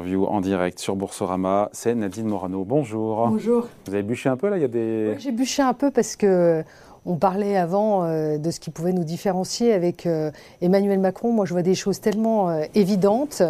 En 0.00 0.40
direct 0.40 0.78
sur 0.78 0.96
Boursorama, 0.96 1.68
c'est 1.72 1.94
Nadine 1.94 2.26
Morano. 2.26 2.64
Bonjour. 2.64 3.28
Bonjour. 3.28 3.68
Vous 3.86 3.92
avez 3.92 4.02
bûché 4.02 4.30
un 4.30 4.36
peu 4.36 4.48
là 4.48 4.56
Il 4.56 4.62
y 4.62 4.64
a 4.64 4.68
des. 4.68 5.14
J'ai 5.18 5.30
bûché 5.30 5.62
un 5.62 5.74
peu 5.74 5.90
parce 5.90 6.16
que 6.16 6.64
on 7.06 7.16
parlait 7.16 7.56
avant 7.56 8.04
euh, 8.04 8.38
de 8.38 8.50
ce 8.50 8.60
qui 8.60 8.70
pouvait 8.70 8.92
nous 8.92 9.04
différencier 9.04 9.72
avec 9.72 10.06
euh, 10.06 10.30
Emmanuel 10.60 10.98
Macron. 10.98 11.32
Moi, 11.32 11.46
je 11.46 11.52
vois 11.52 11.62
des 11.62 11.74
choses 11.74 12.00
tellement 12.00 12.50
euh, 12.50 12.64
évidentes 12.74 13.42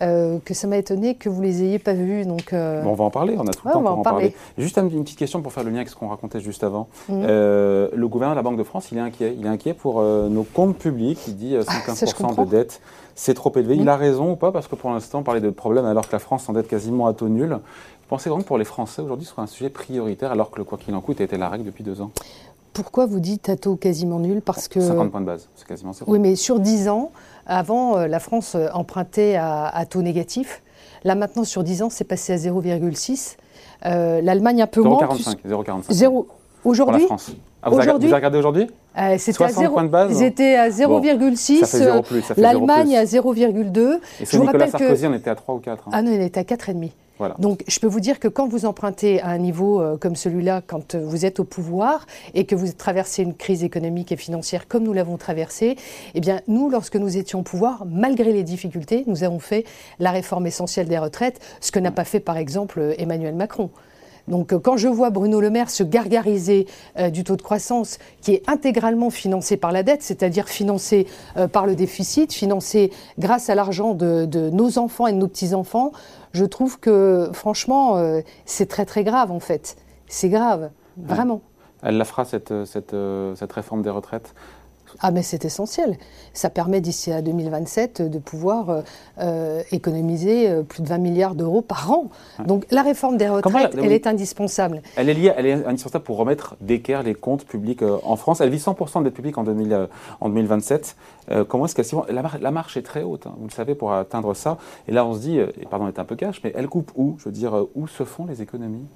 que 0.00 0.54
ça 0.54 0.66
m'a 0.66 0.78
étonné 0.78 1.14
que 1.14 1.28
vous 1.28 1.42
les 1.42 1.62
ayez 1.62 1.78
pas 1.78 1.92
vues. 1.92 2.24
Donc, 2.24 2.52
bon, 2.52 2.82
on 2.86 2.94
va 2.94 3.04
en 3.04 3.10
parler. 3.10 3.36
On 3.38 3.46
a 3.46 3.52
tout 3.52 3.66
le 3.66 3.72
temps 3.72 3.82
pour 3.82 3.98
en 3.98 4.02
parler. 4.02 4.34
Juste 4.58 4.78
une 4.78 5.04
petite 5.04 5.18
question 5.18 5.42
pour 5.42 5.52
faire 5.52 5.64
le 5.64 5.70
lien 5.70 5.76
avec 5.76 5.88
ce 5.88 5.96
qu'on 5.96 6.08
racontait 6.08 6.40
juste 6.40 6.64
avant. 6.64 6.88
Mhm. 7.08 7.26
le 7.26 8.06
gouverneur 8.06 8.34
de 8.34 8.38
la 8.38 8.42
Banque 8.42 8.58
de 8.58 8.64
France, 8.64 8.88
il 8.92 8.98
est 8.98 9.02
inquiet. 9.02 9.34
Il 9.38 9.46
est 9.46 9.50
inquiet 9.50 9.74
pour 9.74 10.02
nos 10.02 10.44
comptes 10.44 10.76
publics. 10.76 11.20
Il 11.28 11.36
dit 11.36 11.56
55% 11.56 12.34
ah, 12.36 12.44
de 12.44 12.50
dette 12.50 12.80
c'est 13.20 13.34
trop 13.34 13.52
élevé. 13.54 13.76
Il 13.76 13.88
a 13.90 13.96
raison 13.96 14.32
ou 14.32 14.36
pas? 14.36 14.50
Parce 14.50 14.66
que 14.66 14.76
pour 14.76 14.90
l'instant, 14.90 15.18
on 15.18 15.22
parlait 15.22 15.42
de 15.42 15.50
problèmes 15.50 15.84
alors 15.84 16.06
que 16.06 16.12
la 16.12 16.18
France 16.18 16.44
s'endette 16.44 16.68
quasiment 16.68 17.06
à 17.06 17.12
taux 17.12 17.28
nul. 17.28 17.50
Vous 17.50 18.08
pensez 18.08 18.30
vraiment 18.30 18.42
que 18.42 18.48
pour 18.48 18.56
les 18.56 18.64
Français 18.64 19.02
aujourd'hui, 19.02 19.26
ce 19.26 19.32
sera 19.32 19.42
un 19.42 19.46
sujet 19.46 19.68
prioritaire 19.68 20.32
alors 20.32 20.50
que 20.50 20.56
le 20.56 20.64
quoi 20.64 20.78
qu'il 20.78 20.94
en 20.94 21.02
coûte 21.02 21.20
a 21.20 21.24
été 21.24 21.36
la 21.36 21.50
règle 21.50 21.64
depuis 21.64 21.84
deux 21.84 22.00
ans? 22.00 22.10
Pourquoi 22.72 23.06
vous 23.06 23.20
dites 23.20 23.48
à 23.48 23.56
taux 23.56 23.76
quasiment 23.76 24.18
nul 24.18 24.42
Parce 24.42 24.68
que 24.68 24.80
50 24.80 25.10
points 25.10 25.20
de 25.20 25.26
base, 25.26 25.48
c'est 25.54 25.66
quasiment 25.66 25.92
ça. 25.92 26.04
Oui, 26.06 26.18
mais 26.18 26.36
sur 26.36 26.60
10 26.60 26.88
ans, 26.88 27.10
avant, 27.46 27.96
euh, 27.96 28.06
la 28.06 28.20
France 28.20 28.54
euh, 28.54 28.68
empruntait 28.72 29.36
à, 29.36 29.84
taux 29.88 30.02
négatif. 30.02 30.62
Là, 31.04 31.14
maintenant, 31.14 31.44
sur 31.44 31.64
10 31.64 31.82
ans, 31.82 31.90
c'est 31.90 32.04
passé 32.04 32.32
à 32.32 32.36
0,6. 32.36 33.36
Euh, 33.86 34.20
L'Allemagne 34.20 34.62
un 34.62 34.66
peu 34.66 34.82
moins. 34.82 34.98
0,45. 34.98 35.38
0,45. 35.46 36.24
Aujourd'hui 36.64 37.06
ah, 37.62 37.68
vous, 37.68 37.78
avez, 37.78 37.90
regardé 37.90 38.38
aujourd'hui 38.38 38.68
euh, 38.98 39.16
C'était 39.18 39.44
à 39.44 39.48
0, 39.48 39.74
points 39.74 39.84
de 39.84 39.88
base 39.88 40.18
Ils 40.18 40.24
étaient 40.24 40.56
à 40.56 40.70
0,6. 40.70 42.34
L'Allemagne 42.38 42.96
à 42.96 43.04
0,2. 43.04 43.98
Et 44.20 44.24
sur 44.24 44.40
Nicolas 44.40 44.68
Sarkozy, 44.68 45.06
on 45.06 45.12
était 45.12 45.28
à 45.28 45.34
3 45.34 45.54
ou 45.54 45.58
4. 45.58 45.88
Hein. 45.88 45.90
Ah 45.92 46.02
non, 46.02 46.12
on 46.12 46.20
était 46.20 46.40
à 46.40 46.42
4,5. 46.42 46.90
Donc, 47.38 47.64
je 47.66 47.78
peux 47.80 47.86
vous 47.86 48.00
dire 48.00 48.18
que 48.18 48.28
quand 48.28 48.48
vous 48.48 48.64
empruntez 48.64 49.20
à 49.20 49.28
un 49.28 49.38
niveau 49.38 49.80
euh, 49.80 49.96
comme 49.96 50.16
celui-là, 50.16 50.62
quand 50.66 50.94
vous 50.96 51.26
êtes 51.26 51.40
au 51.40 51.44
pouvoir 51.44 52.06
et 52.34 52.44
que 52.44 52.54
vous 52.54 52.72
traversez 52.72 53.22
une 53.22 53.34
crise 53.34 53.64
économique 53.64 54.12
et 54.12 54.16
financière 54.16 54.68
comme 54.68 54.84
nous 54.84 54.92
l'avons 54.92 55.16
traversée, 55.16 55.76
eh 56.14 56.20
bien, 56.20 56.40
nous, 56.48 56.70
lorsque 56.70 56.96
nous 56.96 57.16
étions 57.16 57.40
au 57.40 57.42
pouvoir, 57.42 57.84
malgré 57.86 58.32
les 58.32 58.42
difficultés, 58.42 59.04
nous 59.06 59.24
avons 59.24 59.38
fait 59.38 59.64
la 59.98 60.10
réforme 60.10 60.46
essentielle 60.46 60.88
des 60.88 60.98
retraites, 60.98 61.40
ce 61.60 61.72
que 61.72 61.78
n'a 61.78 61.90
pas 61.90 62.04
fait, 62.04 62.20
par 62.20 62.36
exemple, 62.36 62.94
Emmanuel 62.98 63.34
Macron. 63.34 63.70
Donc 64.28 64.52
euh, 64.52 64.58
quand 64.58 64.76
je 64.76 64.88
vois 64.88 65.10
Bruno 65.10 65.40
Le 65.40 65.50
Maire 65.50 65.70
se 65.70 65.82
gargariser 65.82 66.66
euh, 66.98 67.10
du 67.10 67.24
taux 67.24 67.36
de 67.36 67.42
croissance 67.42 67.98
qui 68.22 68.32
est 68.32 68.48
intégralement 68.48 69.10
financé 69.10 69.56
par 69.56 69.72
la 69.72 69.82
dette, 69.82 70.02
c'est-à-dire 70.02 70.48
financé 70.48 71.06
euh, 71.36 71.48
par 71.48 71.66
le 71.66 71.74
déficit, 71.74 72.32
financé 72.32 72.90
grâce 73.18 73.50
à 73.50 73.54
l'argent 73.54 73.94
de, 73.94 74.50
nos 74.50 74.78
enfants 74.78 75.06
et 75.06 75.12
de 75.12 75.18
nos 75.18 75.28
petits-enfants, 75.28 75.92
je 76.32 76.44
trouve 76.44 76.78
que 76.78 77.30
franchement, 77.32 77.96
c'est 78.44 78.66
très 78.66 78.84
très 78.84 79.04
grave 79.04 79.30
en 79.30 79.40
fait. 79.40 79.76
C'est 80.06 80.28
grave, 80.28 80.70
vraiment. 80.96 81.42
Elle 81.82 81.96
la 81.96 82.04
fera 82.04 82.24
cette 82.24 82.52
réforme 83.52 83.82
des 83.82 83.90
retraites 83.90 84.34
ah 85.00 85.10
mais 85.10 85.22
c'est 85.22 85.44
essentiel. 85.44 85.96
Ça 86.32 86.50
permet 86.50 86.80
d'ici 86.80 87.12
à 87.12 87.22
2027 87.22 88.02
de 88.02 88.18
pouvoir 88.18 88.70
euh, 88.70 88.82
euh, 89.20 89.62
économiser 89.72 90.48
euh, 90.48 90.62
plus 90.62 90.82
de 90.82 90.88
20 90.88 90.98
milliards 90.98 91.34
d'euros 91.34 91.62
par 91.62 91.90
an. 91.90 92.10
Donc 92.46 92.66
la 92.70 92.82
réforme 92.82 93.16
des 93.16 93.28
retraites, 93.28 93.76
elle, 93.76 93.92
est 93.92 94.06
indispensable. 94.06 94.82
Elle 94.96 95.08
est 95.08 95.14
liée, 95.14 95.32
elle 95.36 95.46
est 95.46 95.64
indispensable 95.66 96.04
pour 96.04 96.16
remettre 96.16 96.56
d'équerre 96.60 97.02
les 97.02 97.14
comptes 97.14 97.44
publics 97.44 97.82
en 97.82 98.16
France. 98.16 98.40
Elle 98.40 98.50
vit 98.50 98.58
100% 98.58 99.00
de 99.00 99.04
dette 99.04 99.14
publique 99.14 99.38
en, 99.38 99.44
2027. 99.44 100.96
comment 101.48 101.66
est-ce 101.66 101.74
qu'elle 101.74 102.14
la, 102.14 102.22
la, 102.40 102.50
marche 102.50 102.76
est 102.76 102.82
très 102.82 103.02
haute, 103.02 103.26
hein, 103.26 103.34
vous 103.38 103.46
le 103.46 103.52
savez, 103.52 103.74
pour 103.74 103.92
atteindre 103.92 104.34
ça. 104.34 104.58
Et 104.88 104.92
là 104.92 105.04
on 105.04 105.14
se 105.14 105.20
dit, 105.20 105.38
et 105.38 105.66
pardon 105.70 105.86
d'être 105.86 105.98
un 105.98 106.04
peu 106.04 106.16
cash, 106.16 106.40
mais 106.44 106.52
elle 106.54 106.68
coupe 106.68 106.92
où? 106.96 107.16
Je 107.18 107.24
veux 107.24 107.32
dire, 107.32 107.66
où 107.74 107.86
se 107.86 108.04
font 108.04 108.26
les 108.26 108.42
économies? 108.42 108.86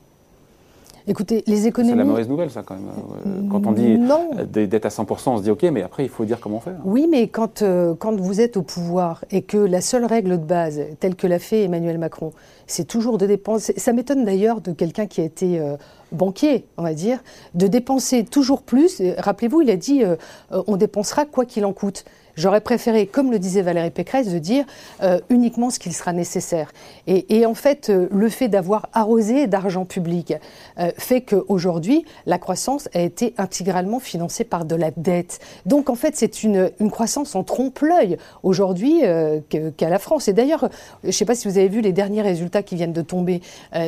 Écoutez, 1.07 1.45
les 1.47 1.67
économies. 1.67 1.93
C'est 1.93 1.99
la 1.99 2.05
mauvaise 2.05 2.29
nouvelle, 2.29 2.51
ça, 2.51 2.63
quand 2.63 2.77
même. 2.77 2.89
Euh, 3.27 3.49
quand 3.51 3.67
on 3.67 3.73
dit 3.73 3.99
des 4.51 4.67
dettes 4.67 4.87
à 4.87 4.89
100%, 4.89 5.31
on 5.31 5.37
se 5.39 5.43
dit 5.43 5.51
OK, 5.51 5.63
mais 5.65 5.83
après, 5.83 6.05
il 6.05 6.09
faut 6.09 6.25
dire 6.25 6.41
comment 6.41 6.61
faire. 6.61 6.77
Oui, 6.85 7.07
mais 7.11 7.29
quand, 7.29 7.61
euh, 7.61 7.95
quand 7.95 8.19
vous 8.19 8.41
êtes 8.41 8.57
au 8.57 8.63
pouvoir 8.63 9.23
et 9.31 9.43
que 9.43 9.59
la 9.59 9.83
seule 9.83 10.07
règle 10.07 10.39
de 10.41 10.45
base, 10.45 10.81
telle 11.01 11.15
que 11.15 11.27
l'a 11.27 11.39
fait 11.39 11.65
Emmanuel 11.65 11.99
Macron, 11.99 12.33
c'est 12.67 12.87
toujours 12.87 13.19
de 13.19 13.27
dépenser. 13.27 13.75
Ça 13.77 13.93
m'étonne 13.93 14.25
d'ailleurs 14.25 14.63
de 14.63 14.73
quelqu'un 14.73 15.07
qui 15.07 15.21
a 15.21 15.25
été 15.25 15.61
euh, 15.61 15.77
banquier, 16.11 16.65
on 16.79 16.83
va 16.83 16.95
dire, 16.95 17.19
de 17.55 17.67
dépenser 17.67 18.25
toujours 18.25 18.63
plus. 18.63 19.03
Rappelez-vous, 19.19 19.61
il 19.61 19.71
a 19.71 19.77
dit 19.77 20.03
on 20.51 20.77
dépensera 20.77 21.27
quoi 21.27 21.45
qu'il 21.45 21.65
en 21.67 21.73
coûte. 21.73 22.05
J'aurais 22.37 22.61
préféré, 22.61 23.07
comme 23.07 23.31
le 23.31 23.39
disait 23.39 23.63
Valérie 23.63 23.91
Pécresse, 23.91 24.29
de 24.29 24.39
dire 24.39 24.65
euh, 25.03 25.21
uniquement 25.31 25.71
ce 25.71 25.79
qu'il 25.79 25.93
sera 25.93 26.13
nécessaire. 26.13 26.73
Et, 27.07 27.47
en 27.47 27.55
fait, 27.55 27.91
euh, 27.91 28.09
le 28.11 28.29
fait 28.29 28.49
d'avoir 28.49 28.89
arrosé 28.93 29.47
d'argent 29.47 29.85
public 29.85 30.35
euh, 30.79 30.91
fait 30.97 31.21
qu'aujourd'hui, 31.21 32.05
la 32.27 32.39
croissance 32.39 32.89
a 32.95 33.01
été 33.01 33.35
intégralement 33.39 34.01
financée 34.01 34.45
par 34.45 34.65
de 34.65 34.75
la 34.75 34.91
dette. 34.97 35.41
Donc 35.67 35.91
en 35.91 35.95
fait, 35.95 36.17
c'est 36.17 36.43
une, 36.43 36.71
croissance 36.91 37.35
en 37.35 37.43
trompe-l'œil 37.43 38.19
aujourd'hui 38.43 39.01
qu'à 39.77 39.89
la 39.89 39.99
France. 39.99 40.29
Et 40.29 40.33
d'ailleurs, 40.33 40.69
je 41.03 41.09
ne 41.09 41.13
sais 41.13 41.25
pas 41.25 41.35
si 41.35 41.49
vous 41.49 41.59
avez 41.59 41.69
vu 41.69 41.81
les 41.81 41.93
derniers 41.93 42.23
résultats 42.23 42.63
qui 42.63 42.77
viennent 42.77 42.93
de 42.93 43.03
tomber, 43.03 43.41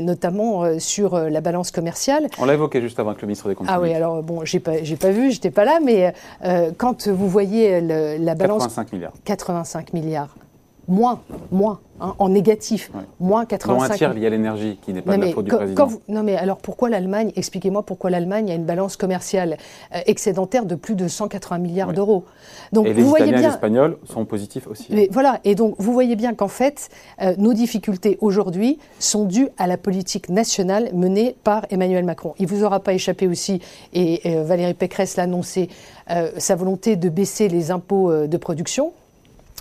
notamment 0.03 0.79
sur 0.81 1.19
la 1.19 1.41
balance 1.41 1.71
commerciale. 1.71 2.27
On 2.39 2.47
l'a 2.47 2.55
évoqué 2.55 2.81
juste 2.81 2.99
avant 2.99 3.11
avec 3.11 3.23
le 3.23 3.29
ministre 3.29 3.49
des 3.49 3.55
Comptes 3.55 3.69
Ah 3.71 3.81
oui, 3.81 3.93
alors 3.95 4.23
bon, 4.23 4.45
j'ai 4.45 4.59
pas, 4.59 4.73
pas 5.01 5.11
vu, 5.11 5.31
j'étais 5.31 5.51
pas 5.51 5.65
là, 5.65 5.79
mais 5.83 6.13
quand 6.79 7.09
vous 7.09 7.29
voyez 7.29 7.81
la 7.81 8.35
85 8.45 8.93
milliards. 8.93 9.21
85 9.25 9.93
milliards. 9.93 10.31
Moins, 10.89 11.21
moins, 11.51 11.81
hein, 12.01 12.15
en 12.19 12.29
négatif. 12.29 12.93
Moins 13.19 13.45
85 13.45 13.77
Moins 13.77 13.91
un 13.91 13.97
tiers 13.97 14.15
lié 14.15 14.27
à 14.27 14.31
l'énergie, 14.31 14.79
qui 14.83 14.93
n'est 14.93 15.03
pas 15.03 15.17
de 15.17 15.23
la 15.23 15.33
faute 15.33 15.45
du 15.45 15.51
président. 15.51 15.89
non 16.09 16.23
mais 16.23 16.37
alors 16.37 16.59
pourquoi 16.59 16.91
l'Allemagne, 16.91 17.33
expliquez-moi 17.35 17.83
pourquoi 17.83 18.11
l'Allemagne 18.11 18.51
a 18.53 18.55
une 18.55 18.65
balance 18.65 18.97
commerciale 18.97 19.57
euh, 19.95 19.99
excédentaire 20.07 20.65
de 20.65 20.77
plus 20.77 20.95
de 20.95 21.09
180 21.09 21.59
milliards 21.59 21.93
d'euros. 21.93 22.25
Donc 22.73 22.87
et 22.87 22.95
les 22.95 23.03
Italiens 23.03 23.27
et 23.27 23.43
les 23.43 23.47
Espagnols 23.47 23.99
sont 24.05 24.25
positifs 24.25 24.69
aussi. 24.69 24.87
Mais, 24.91 25.09
voilà, 25.11 25.41
et 25.45 25.57
donc 25.57 25.75
vous 25.79 25.93
voyez 25.93 26.15
bien 26.15 26.35
qu'en 26.35 26.49
fait, 26.49 26.89
euh, 27.21 27.35
nos 27.37 27.53
difficultés 27.53 28.17
aujourd'hui 28.21 28.79
sont 29.01 29.25
dues 29.25 29.49
à 29.59 29.67
la 29.67 29.77
politique 29.77 30.29
nationale 30.29 30.91
menée 30.95 31.37
par 31.43 31.67
Emmanuel 31.71 32.05
Macron. 32.05 32.35
Il 32.39 32.47
vous 32.47 32.63
aura 32.63 32.79
pas 32.81 32.93
échappé 32.93 33.27
aussi, 33.27 33.61
et 33.93 34.21
euh, 34.27 34.45
Valérie 34.45 34.75
Pécresse 34.75 35.17
l'a 35.17 35.25
annoncé, 35.25 35.69
sa 36.39 36.55
volonté 36.55 36.95
de 36.95 37.09
baisser 37.09 37.49
les 37.49 37.73
impôts 37.73 38.29
de 38.29 38.37
production 38.37 38.93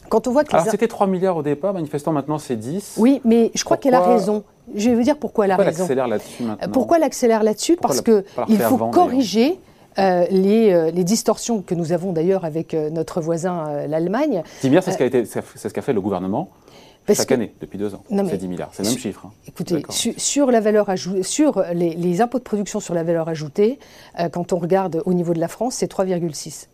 quand 0.09 0.27
on 0.27 0.31
voit 0.31 0.43
que 0.43 0.55
Alors 0.55 0.67
c'était 0.67 0.87
3 0.87 1.07
milliards 1.07 1.37
au 1.37 1.43
départ, 1.43 1.73
manifestant 1.73 2.11
maintenant 2.11 2.37
c'est 2.37 2.55
10. 2.55 2.95
Oui, 2.97 3.21
mais 3.23 3.51
je 3.55 3.63
crois 3.63 3.77
qu'elle 3.77 3.93
a 3.93 4.01
raison. 4.01 4.43
Je 4.73 4.89
vais 4.89 4.95
vous 4.95 5.03
dire 5.03 5.17
pourquoi 5.17 5.45
elle 5.45 5.51
a 5.51 5.55
pourquoi 5.55 5.71
raison. 5.71 5.83
L'accélère 5.83 6.07
là-dessus 6.07 6.43
maintenant 6.43 6.71
Pourquoi 6.71 6.99
l'accélère 6.99 7.43
là-dessus 7.43 7.77
Parce 7.77 8.01
qu'il 8.01 8.59
faut 8.59 8.77
corriger 8.89 9.59
euh, 9.97 10.25
les, 10.29 10.73
euh, 10.73 10.91
les, 10.91 11.05
distorsions 11.05 11.61
que 11.61 11.73
nous 11.73 11.93
avons 11.93 12.11
d'ailleurs 12.11 12.43
avec 12.43 12.73
euh, 12.73 12.89
notre 12.89 13.21
voisin 13.21 13.87
l'Allemagne. 13.87 14.43
10 14.61 14.67
milliards, 14.67 14.83
c'est 14.83 14.91
ce 14.91 15.67
qu'a 15.69 15.81
fait 15.81 15.93
le 15.93 16.01
gouvernement 16.01 16.49
chaque 17.07 17.31
année, 17.31 17.53
depuis 17.61 17.77
deux 17.77 17.93
ans. 17.93 18.03
C'est 18.09 18.37
10 18.37 18.47
milliards, 18.47 18.69
c'est 18.73 18.83
le 18.83 18.89
même 18.89 18.97
chiffre. 18.97 19.27
Hein. 19.27 19.31
Écoutez, 19.47 19.83
sur, 19.89 20.51
la 20.51 20.59
valeur 20.59 20.89
ajoutée, 20.89 21.23
sur 21.23 21.63
les, 21.73 22.21
impôts 22.21 22.39
de 22.39 22.43
production 22.43 22.79
sur 22.79 22.95
la 22.95 23.03
valeur 23.03 23.29
ajoutée, 23.29 23.77
quand 24.31 24.53
on 24.53 24.57
regarde 24.57 25.01
au 25.05 25.13
niveau 25.13 25.33
de 25.33 25.39
la 25.39 25.47
France, 25.47 25.75
c'est 25.75 25.91
3,6. 25.91 26.67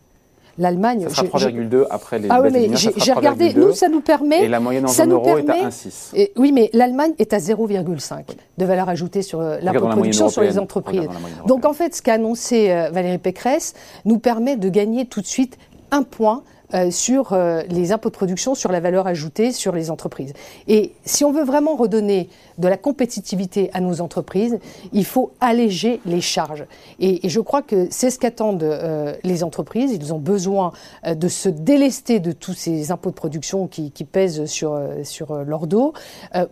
L'Allemagne. 0.58 1.06
Ça 1.08 1.24
sera 1.24 1.38
3,2 1.38 1.86
après 1.90 2.18
les. 2.18 2.28
Ah 2.30 2.40
oui, 2.42 2.48
mais 2.52 2.70
j'ai 2.76 3.12
regardé. 3.12 3.54
Nous, 3.54 3.72
ça 3.72 3.88
nous 3.88 4.00
permet. 4.00 4.44
Et 4.44 4.48
la 4.48 4.60
moyenne 4.60 4.84
en 4.84 4.88
zone 4.88 5.12
euro 5.12 5.38
est 5.38 5.48
à 5.48 5.68
1,6. 5.68 6.30
Oui, 6.36 6.52
mais 6.52 6.70
l'Allemagne 6.72 7.12
est 7.18 7.32
à 7.32 7.38
0,5 7.38 8.24
de 8.58 8.64
valeur 8.64 8.88
ajoutée 8.88 9.22
sur 9.22 9.40
euh, 9.40 9.58
la 9.62 9.72
production 9.72 10.28
sur 10.28 10.42
les 10.42 10.58
entreprises. 10.58 11.08
Donc 11.46 11.64
en 11.64 11.72
fait, 11.72 11.94
ce 11.94 12.02
qu'a 12.02 12.14
annoncé 12.14 12.70
euh, 12.70 12.90
Valérie 12.90 13.18
Pécresse 13.18 13.74
nous 14.04 14.18
permet 14.18 14.56
de 14.56 14.68
gagner 14.68 15.06
tout 15.06 15.20
de 15.20 15.26
suite 15.26 15.56
un 15.90 16.02
point 16.02 16.42
euh, 16.74 16.90
sur 16.90 17.32
euh, 17.32 17.62
les 17.68 17.92
impôts 17.92 18.08
de 18.08 18.14
production, 18.14 18.54
sur 18.54 18.72
la 18.72 18.80
valeur 18.80 19.06
ajoutée, 19.06 19.52
sur 19.52 19.72
les 19.72 19.90
entreprises. 19.90 20.32
Et 20.68 20.92
si 21.04 21.24
on 21.24 21.32
veut 21.32 21.44
vraiment 21.44 21.76
redonner 21.76 22.28
de 22.58 22.68
la 22.68 22.76
compétitivité 22.76 23.70
à 23.72 23.80
nos 23.80 24.00
entreprises, 24.00 24.58
il 24.92 25.04
faut 25.04 25.32
alléger 25.40 26.00
les 26.06 26.20
charges. 26.20 26.64
Et, 26.98 27.28
je 27.28 27.40
crois 27.40 27.62
que 27.62 27.88
c'est 27.90 28.10
ce 28.10 28.18
qu'attendent 28.18 28.62
euh, 28.62 29.14
les 29.22 29.44
entreprises. 29.44 29.92
Ils 29.92 30.12
ont 30.12 30.18
besoin 30.18 30.72
de 31.06 31.28
se 31.28 31.48
délester 31.48 32.20
de 32.20 32.32
tous 32.32 32.54
ces 32.54 32.90
impôts 32.90 33.10
de 33.10 33.14
production 33.14 33.66
qui, 33.66 33.90
pèsent 34.10 34.46
sur, 34.46 34.78
sur 35.04 35.34
leur 35.44 35.66
dos 35.66 35.92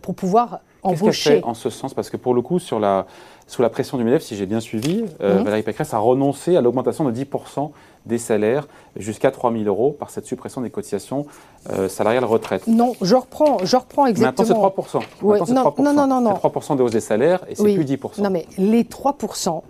pour 0.01 0.15
pouvoir 0.15 0.61
embaucher. 0.83 1.05
Qu'est-ce 1.05 1.23
qu'elle 1.23 1.39
fait 1.41 1.45
en 1.45 1.53
ce 1.53 1.69
sens? 1.69 1.93
Parce 1.93 2.09
que 2.09 2.17
pour 2.17 2.33
le 2.33 2.41
coup, 2.41 2.59
sur 2.59 2.79
la, 2.79 3.05
sous 3.51 3.61
la 3.61 3.69
pression 3.69 3.97
du 3.97 4.03
MEDEF, 4.03 4.23
si 4.23 4.35
j'ai 4.35 4.45
bien 4.45 4.61
suivi, 4.61 5.03
mmh. 5.03 5.25
Valérie 5.43 5.63
Pécresse 5.63 5.93
a 5.93 5.97
renoncé 5.97 6.55
à 6.55 6.61
l'augmentation 6.61 7.03
de 7.03 7.11
10% 7.11 7.71
des 8.05 8.17
salaires 8.17 8.67
jusqu'à 8.95 9.31
3 9.31 9.51
000 9.51 9.63
euros 9.65 9.91
par 9.91 10.09
cette 10.09 10.25
suppression 10.25 10.61
des 10.61 10.69
cotisations 10.69 11.25
euh, 11.69 11.87
salariales 11.87 12.25
retraite. 12.25 12.67
Non, 12.67 12.93
je 13.01 13.15
reprends, 13.15 13.57
je 13.63 13.75
reprends 13.75 14.05
exactement. 14.07 14.61
Maintenant, 14.61 14.83
c'est 14.89 14.97
3% 14.97 15.39
Maintenant, 15.39 15.73
non, 15.77 15.93
non, 15.93 16.07
non, 16.07 16.21
non, 16.21 16.33
3 16.33 16.75
de 16.75 16.81
hausse 16.83 16.91
des 16.91 16.99
salaires 16.99 17.43
et 17.49 17.55
c'est 17.55 17.63
plus 17.63 17.83
10% 17.83 18.21
Non, 18.21 18.29
mais 18.29 18.45
les 18.57 18.83
3% 18.83 19.61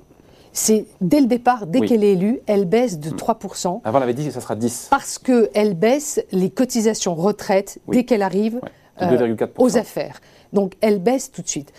c'est 0.53 0.85
dès 0.99 1.21
le 1.21 1.27
départ, 1.27 1.65
dès 1.65 1.79
qu'elle 1.79 2.03
est 2.03 2.11
élue, 2.11 2.41
elle 2.45 2.65
baisse 2.65 2.99
de 2.99 3.09
3%. 3.09 3.79
Avant, 3.85 3.97
elle 3.99 4.03
avait 4.03 4.13
dit 4.13 4.25
que 4.25 4.33
ça 4.33 4.41
sera 4.41 4.57
10. 4.57 4.87
Parce 4.91 5.17
qu'elle 5.17 5.75
baisse 5.75 6.21
les 6.33 6.49
cotisations 6.49 7.15
retraite 7.15 7.79
dès 7.87 8.03
qu'elle 8.03 8.21
arrive 8.21 8.59
euh, 9.01 9.35
aux 9.57 9.77
affaires. 9.77 10.19
Donc 10.51 10.73
elle 10.81 10.99
baisse 10.99 11.31
tout 11.31 11.41
de 11.41 11.47
suite. 11.47 11.71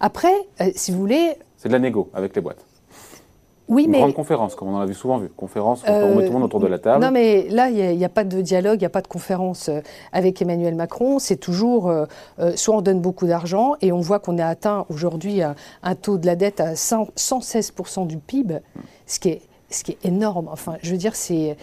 Après, 0.00 0.34
si 0.74 0.92
vous 0.92 0.98
voulez... 0.98 1.36
C'est 1.58 1.68
de 1.68 1.74
la 1.74 1.80
négo 1.80 2.08
avec 2.14 2.34
les 2.34 2.40
boîtes. 2.40 2.64
Oui, 3.68 3.84
une 3.84 3.90
mais... 3.90 3.98
grande 3.98 4.14
conférence, 4.14 4.54
comme 4.54 4.68
on 4.68 4.76
en 4.76 4.80
a 4.80 4.86
vu 4.86 4.94
souvent 4.94 5.18
vu. 5.18 5.28
Conférence, 5.28 5.82
où 5.82 5.90
on 5.90 6.14
met 6.14 6.22
tout 6.22 6.28
le 6.28 6.38
monde 6.38 6.44
autour 6.44 6.60
de 6.60 6.66
la 6.66 6.78
table. 6.78 7.04
Non, 7.04 7.10
mais 7.10 7.48
là, 7.50 7.68
il 7.68 7.98
n'y 7.98 8.04
a, 8.04 8.08
pas 8.08 8.24
de 8.24 8.40
dialogue, 8.40 8.76
il 8.76 8.80
n'y 8.80 8.86
a 8.86 8.90
pas 8.90 9.02
de 9.02 9.08
conférence 9.08 9.68
euh, 9.68 9.80
avec 10.12 10.40
Emmanuel 10.40 10.74
Macron. 10.74 11.18
C'est 11.18 11.36
toujours, 11.36 11.90
euh, 11.90 12.06
euh, 12.38 12.52
soit 12.56 12.76
on 12.76 12.80
donne 12.80 13.00
beaucoup 13.00 13.26
d'argent, 13.26 13.74
et 13.82 13.92
on 13.92 14.00
voit 14.00 14.20
qu'on 14.20 14.38
a 14.38 14.46
atteint 14.46 14.86
aujourd'hui 14.88 15.42
un, 15.42 15.54
taux 15.96 16.16
de 16.16 16.24
la 16.24 16.34
dette 16.34 16.60
à 16.60 16.72
116% 16.74 18.06
du 18.06 18.16
PIB, 18.16 18.60
ce 19.06 19.18
qui 19.20 19.28
est, 19.28 19.42
ce 19.68 19.84
qui 19.84 19.92
est 19.92 20.06
énorme. 20.06 20.48
Enfin, 20.50 20.76
je 20.82 20.92
veux 20.92 20.96
dire, 20.96 21.14
c'est 21.14 21.56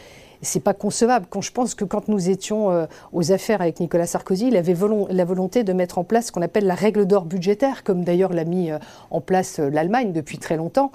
c'est 0.45 0.61
pas 0.61 0.73
concevable. 0.73 1.25
Quand 1.29 1.41
je 1.41 1.51
pense 1.51 1.75
que 1.75 1.83
quand 1.83 2.07
nous 2.07 2.29
étions 2.29 2.71
euh, 2.71 2.85
aux 3.11 3.31
affaires 3.31 3.61
avec 3.61 3.79
Nicolas 3.79 4.05
Sarkozy, 4.05 4.47
il 4.47 4.55
avait 4.55 4.75
la 5.09 5.25
volonté 5.25 5.63
de 5.63 5.73
mettre 5.73 5.97
en 5.97 6.03
place 6.03 6.27
ce 6.27 6.31
qu'on 6.31 6.41
appelle 6.41 6.65
la 6.65 6.75
règle 6.75 7.05
d'or 7.05 7.25
budgétaire, 7.25 7.83
comme 7.83 8.03
d'ailleurs 8.03 8.31
l'a 8.31 8.45
mis 8.45 8.71
euh, 8.71 8.79
en 9.11 9.21
place 9.21 9.59
euh, 9.59 9.69
l'Allemagne 9.69 10.13
depuis 10.13 10.37
très 10.37 10.55
longtemps. 10.55 10.91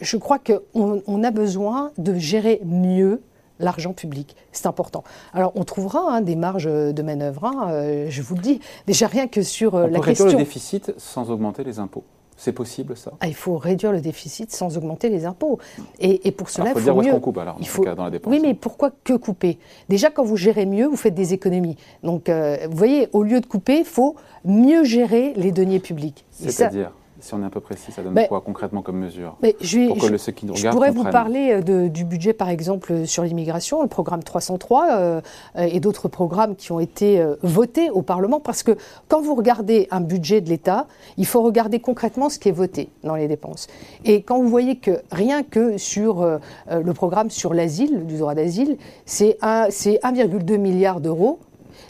je 0.00 0.16
crois 0.16 0.38
qu'on 0.38 1.02
on 1.06 1.24
a 1.24 1.30
besoin 1.30 1.90
de 1.98 2.14
gérer 2.14 2.60
mieux 2.64 3.22
l'argent 3.58 3.94
public. 3.94 4.36
C'est 4.52 4.66
important. 4.66 5.02
Alors, 5.32 5.52
on 5.54 5.64
trouvera 5.64 6.12
hein, 6.12 6.20
des 6.20 6.36
marges 6.36 6.66
de 6.66 7.02
manœuvre, 7.02 7.44
hein, 7.46 8.06
je 8.08 8.22
vous 8.22 8.34
le 8.34 8.42
dis. 8.42 8.60
Déjà, 8.86 9.06
rien 9.06 9.28
que 9.28 9.42
sur 9.42 9.74
on 9.74 9.86
la 9.86 10.00
question... 10.00 10.26
le 10.26 10.34
déficit 10.34 10.92
sans 10.98 11.30
augmenter 11.30 11.64
les 11.64 11.78
impôts. 11.78 12.04
C'est 12.36 12.52
possible 12.52 12.96
ça? 12.96 13.12
Ah, 13.20 13.28
Il 13.28 13.34
faut 13.34 13.56
réduire 13.56 13.92
le 13.92 14.00
déficit 14.00 14.52
sans 14.52 14.76
augmenter 14.76 15.08
les 15.08 15.24
impôts. 15.24 15.58
Et, 15.98 16.30
pour 16.32 16.50
cela, 16.50 16.66
il 16.66 16.72
faut, 16.72 16.78
faut 16.80 16.84
dire 16.84 16.96
mieux. 16.96 17.14
Où 17.14 17.20
coupe 17.20 17.38
alors, 17.38 17.56
il 17.60 17.66
faut... 17.66 17.84
dans 17.84 18.04
la 18.04 18.10
dépense. 18.10 18.30
Oui, 18.30 18.40
mais 18.42 18.54
pourquoi 18.54 18.90
que 19.04 19.14
couper? 19.14 19.58
Déjà, 19.88 20.10
quand 20.10 20.24
vous 20.24 20.36
gérez 20.36 20.66
mieux, 20.66 20.86
vous 20.86 20.96
faites 20.96 21.14
des 21.14 21.32
économies. 21.32 21.76
Donc, 22.02 22.28
euh, 22.28 22.58
vous 22.70 22.76
voyez, 22.76 23.08
au 23.12 23.22
lieu 23.22 23.40
de 23.40 23.46
couper, 23.46 23.78
il 23.78 23.84
faut 23.84 24.16
mieux 24.44 24.84
gérer 24.84 25.32
les 25.36 25.50
deniers 25.50 25.80
publics. 25.80 26.24
C'est-à-dire? 26.30 26.92
Si 27.26 27.34
on 27.34 27.42
est 27.42 27.44
un 27.44 27.50
peu 27.50 27.60
précis, 27.60 27.92
ça 27.92 28.02
donne 28.02 28.18
quoi 28.28 28.40
concrètement 28.40 28.82
comme 28.82 28.98
mesure 28.98 29.36
mais 29.42 29.56
je, 29.60 29.88
Pour 29.88 29.98
que 29.98 30.16
ceux 30.16 30.32
qui 30.32 30.46
nous 30.46 30.54
regardent 30.54 30.74
Je 30.74 30.76
pourrais 30.76 30.90
vous 30.92 31.04
parler 31.04 31.60
euh, 31.68 31.88
du 31.88 32.04
budget, 32.04 32.32
par 32.32 32.48
exemple, 32.48 33.06
sur 33.06 33.24
l'immigration, 33.24 33.82
le 33.82 33.88
programme 33.88 34.22
303 34.22 34.88
euh, 34.90 35.20
et 35.56 35.80
d'autres 35.80 36.08
programmes 36.08 36.54
qui 36.56 36.72
ont 36.72 36.80
été 36.80 37.20
euh, 37.20 37.34
votés 37.42 37.90
au 37.90 38.02
Parlement, 38.02 38.40
parce 38.40 38.62
que 38.62 38.76
quand 39.08 39.20
vous 39.20 39.34
regardez 39.34 39.88
un 39.90 40.00
budget 40.00 40.40
de 40.40 40.48
l'État, 40.48 40.86
il 41.16 41.26
faut 41.26 41.42
regarder 41.42 41.80
concrètement 41.80 42.28
ce 42.28 42.38
qui 42.38 42.48
est 42.48 42.52
voté 42.52 42.88
dans 43.02 43.16
les 43.16 43.26
dépenses. 43.26 43.66
Et 44.04 44.22
quand 44.22 44.40
vous 44.40 44.48
voyez 44.48 44.76
que 44.76 45.02
rien 45.10 45.42
que 45.42 45.78
sur 45.78 46.24
le 46.70 46.92
programme 46.92 47.30
sur 47.30 47.54
l'asile, 47.54 48.06
du 48.06 48.18
droit 48.18 48.34
d'asile, 48.34 48.78
c'est 49.04 49.38
1,2 49.42 50.58
milliard 50.58 51.00
d'euros, 51.00 51.40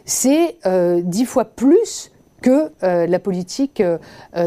c'est 0.05 0.57
10 0.65 1.25
fois 1.27 1.45
plus 1.45 2.11
que 2.47 2.71
euh, 2.85 3.09
la 3.09 3.19
politique 3.19 3.81
euh, 3.81 3.99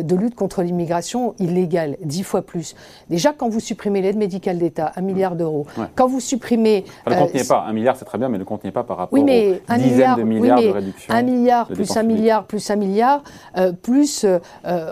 de 0.02 0.16
lutte 0.16 0.34
contre 0.34 0.64
l'immigration 0.64 1.36
illégale, 1.38 1.98
dix 2.02 2.24
fois 2.24 2.44
plus. 2.44 2.74
Déjà, 3.10 3.34
quand 3.34 3.50
vous 3.50 3.60
supprimez 3.60 4.02
l'aide 4.02 4.16
médicale 4.16 4.58
d'État, 4.58 4.94
un 4.96 5.02
milliard 5.02 5.36
d'euros, 5.36 5.68
quand 5.96 6.08
vous 6.08 6.22
supprimez... 6.22 6.86
le 7.06 7.16
compte 7.16 7.34
n'y 7.34 7.42
est 7.42 7.50
pas, 7.50 7.66
un 7.68 7.74
milliard 7.74 7.98
c'est 7.98 8.06
très 8.06 8.18
bien, 8.18 8.30
mais 8.30 8.38
le 8.38 8.46
compte 8.46 8.64
n'y 8.64 8.70
est 8.70 8.72
pas 8.72 8.86
par 8.86 8.96
rapport 8.96 9.20
aux 9.20 9.26
dizaines 9.26 10.16
de 10.16 10.24
milliards 10.24 10.62
de 10.62 10.70
réduction. 10.70 11.14
Un 11.14 11.24
milliard, 11.24 11.68
plus 11.68 11.98
un 11.98 12.04
milliard, 12.04 12.46
plus 12.46 12.72
un 12.72 12.78
milliard, 12.78 13.22
plus 13.82 14.26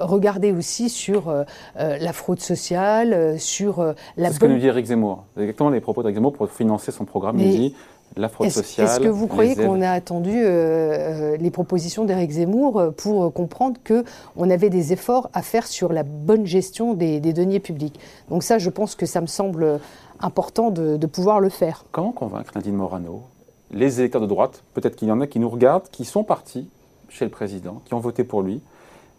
regardez 0.02 0.52
aussi 0.52 0.90
sur 0.90 1.34
la 1.78 2.12
fraude 2.12 2.42
sociale, 2.42 3.40
sur 3.40 3.94
la... 4.18 4.28
C'est 4.28 4.34
ce 4.34 4.40
que 4.42 4.48
nous 4.48 4.60
dit 4.60 4.68
Eric 4.68 4.86
Zemmour. 4.86 5.24
Exactement 5.38 5.70
les 5.70 5.80
propos 5.80 6.02
d'Eric 6.04 6.16
Zemmour 6.16 6.34
pour 6.34 6.50
financer 6.50 6.92
son 6.92 7.06
programme. 7.06 7.40
Il 7.40 7.52
dit 7.52 7.76
la 8.22 8.30
fraude 8.30 8.50
sociale. 8.50 8.88
Est-ce 8.88 9.00
que 9.00 9.08
vous 9.08 9.28
croyez 9.28 9.56
qu'on 9.56 9.82
a 9.82 9.92
attendu 9.92 10.32
euh, 10.34 11.34
euh, 11.34 11.38
les 11.38 11.52
propositions 11.52 12.06
d'Éric 12.06 12.32
Zemmour 12.32 12.80
euh, 12.80 12.92
pour 12.92 13.32
comprendre 13.34 13.80
qu'on 13.86 14.50
avait 14.50 14.70
des 14.70 14.94
efforts 14.94 15.30
à 15.34 15.42
faire 15.42 15.68
sur 15.68 15.94
la 15.94 16.04
bonne 16.04 16.46
gestion 16.46 16.94
des, 16.94 17.20
deniers 17.20 17.60
publics? 17.60 18.00
Donc 18.30 18.44
ça, 18.44 18.58
je 18.58 18.70
pense 18.70 18.96
que 18.96 19.06
ça 19.06 19.22
me 19.22 19.28
semble 19.28 19.80
important 20.20 20.72
de, 20.72 20.98
de 20.98 21.08
pouvoir 21.08 21.40
le 21.40 21.50
faire. 21.50 21.86
Comment 21.92 22.12
convaincre 22.12 22.52
Nadine 22.56 22.76
Morano 22.76 23.24
Les 23.72 24.00
électeurs 24.00 24.22
de 24.22 24.28
droite, 24.28 24.64
peut-être 24.74 24.96
qu'il 24.96 25.08
y 25.08 25.12
en 25.12 25.22
a 25.22 25.28
qui 25.28 25.40
nous 25.40 25.50
regardent, 25.50 25.90
qui 25.90 26.06
sont 26.06 26.24
partis 26.24 26.70
chez 27.10 27.26
le 27.26 27.32
président, 27.32 27.82
qui 27.86 27.94
ont 27.94 28.00
voté 28.00 28.24
pour 28.24 28.42
lui, 28.42 28.62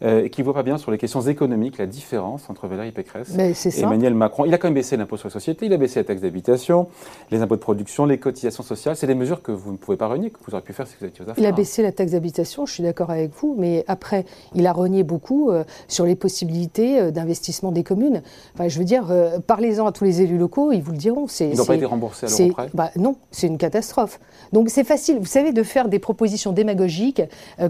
euh, 0.03 0.25
et 0.25 0.31
qui 0.31 0.43
ne 0.43 0.45
voit 0.45 0.55
pas 0.55 0.63
bien 0.63 0.79
sur 0.79 0.93
les 0.93 0.99
questions 0.99 1.21
économiques 1.23 1.77
la 1.79 1.87
différence 1.87 2.49
entre 2.49 2.69
Valérie 2.69 2.93
Pécresse 2.93 3.35
et 3.37 3.81
Emmanuel 3.81 4.15
Macron. 4.15 4.45
Il 4.45 4.55
a 4.55 4.59
quand 4.59 4.69
même 4.69 4.75
baissé 4.75 4.97
l'impôt 4.97 5.17
sur 5.17 5.29
les 5.29 5.33
sociétés, 5.33 5.67
il 5.67 5.73
a 5.73 5.77
baissé 5.77 5.99
la 5.99 6.05
taxe 6.05 6.21
d'habitation, 6.21 6.87
les 7.33 7.43
impôts 7.43 7.57
de 7.57 7.61
production, 7.61 8.07
les 8.07 8.19
cotisations 8.19 8.63
sociales. 8.63 8.97
C'est 8.97 9.09
des 9.09 9.17
mesures 9.17 9.43
que 9.43 9.51
vous 9.51 9.73
ne 9.73 9.77
pouvez 9.77 9.97
pas 9.97 10.07
renier, 10.07 10.31
que 10.31 10.39
vous 10.47 10.55
auriez 10.55 10.65
pu 10.65 10.73
faire 10.73 10.87
si 10.87 10.95
vous 11.01 11.07
étiez 11.07 11.25
aux 11.25 11.31
affaires. 11.31 11.43
Il 11.43 11.47
a 11.47 11.53
baissé 11.53 11.83
la 11.83 11.91
taxe 11.91 12.13
d'habitation, 12.13 12.65
je 12.65 12.75
suis 12.75 12.83
d'accord 12.83 13.11
avec 13.11 13.33
vous, 13.35 13.57
mais 13.59 13.85
après, 13.89 14.25
il 14.55 14.67
a 14.67 14.73
renié 14.73 15.03
beaucoup 15.03 15.51
euh, 15.51 15.65
sur 15.89 16.05
les 16.05 16.15
possibilités 16.15 17.01
euh, 17.01 17.11
d'investissement 17.11 17.73
des 17.73 17.83
communes. 17.83 18.23
Enfin, 18.55 18.69
je 18.69 18.79
veux 18.79 18.85
dire, 18.85 19.13
parlez-en 19.47 19.87
à 19.87 19.93
tous 19.93 20.05
les 20.05 20.23
élus 20.23 20.39
locaux, 20.39 20.71
ils 20.71 20.83
vous 20.83 20.93
le 20.93 20.99
diront. 20.99 21.27
Ils 21.41 21.57
n'ont 21.57 21.65
pas 21.65 21.75
été 21.75 21.85
remboursés 21.85 22.27
à 22.27 22.29
l'euro 22.29 22.53
près 22.53 22.71
bah, 22.73 22.91
Non, 22.97 23.17
c'est 23.31 23.49
une 23.49 23.59
catastrophe. 23.59 24.21
Donc 24.53 24.71
c'est 24.71 24.85
facile, 24.85 25.19
vous 25.19 25.27
savez, 25.27 25.53
de 25.53 25.63
faire 25.63 25.89
des 25.89 25.99
propositions 25.99 26.53
démagogiques, 26.53 27.23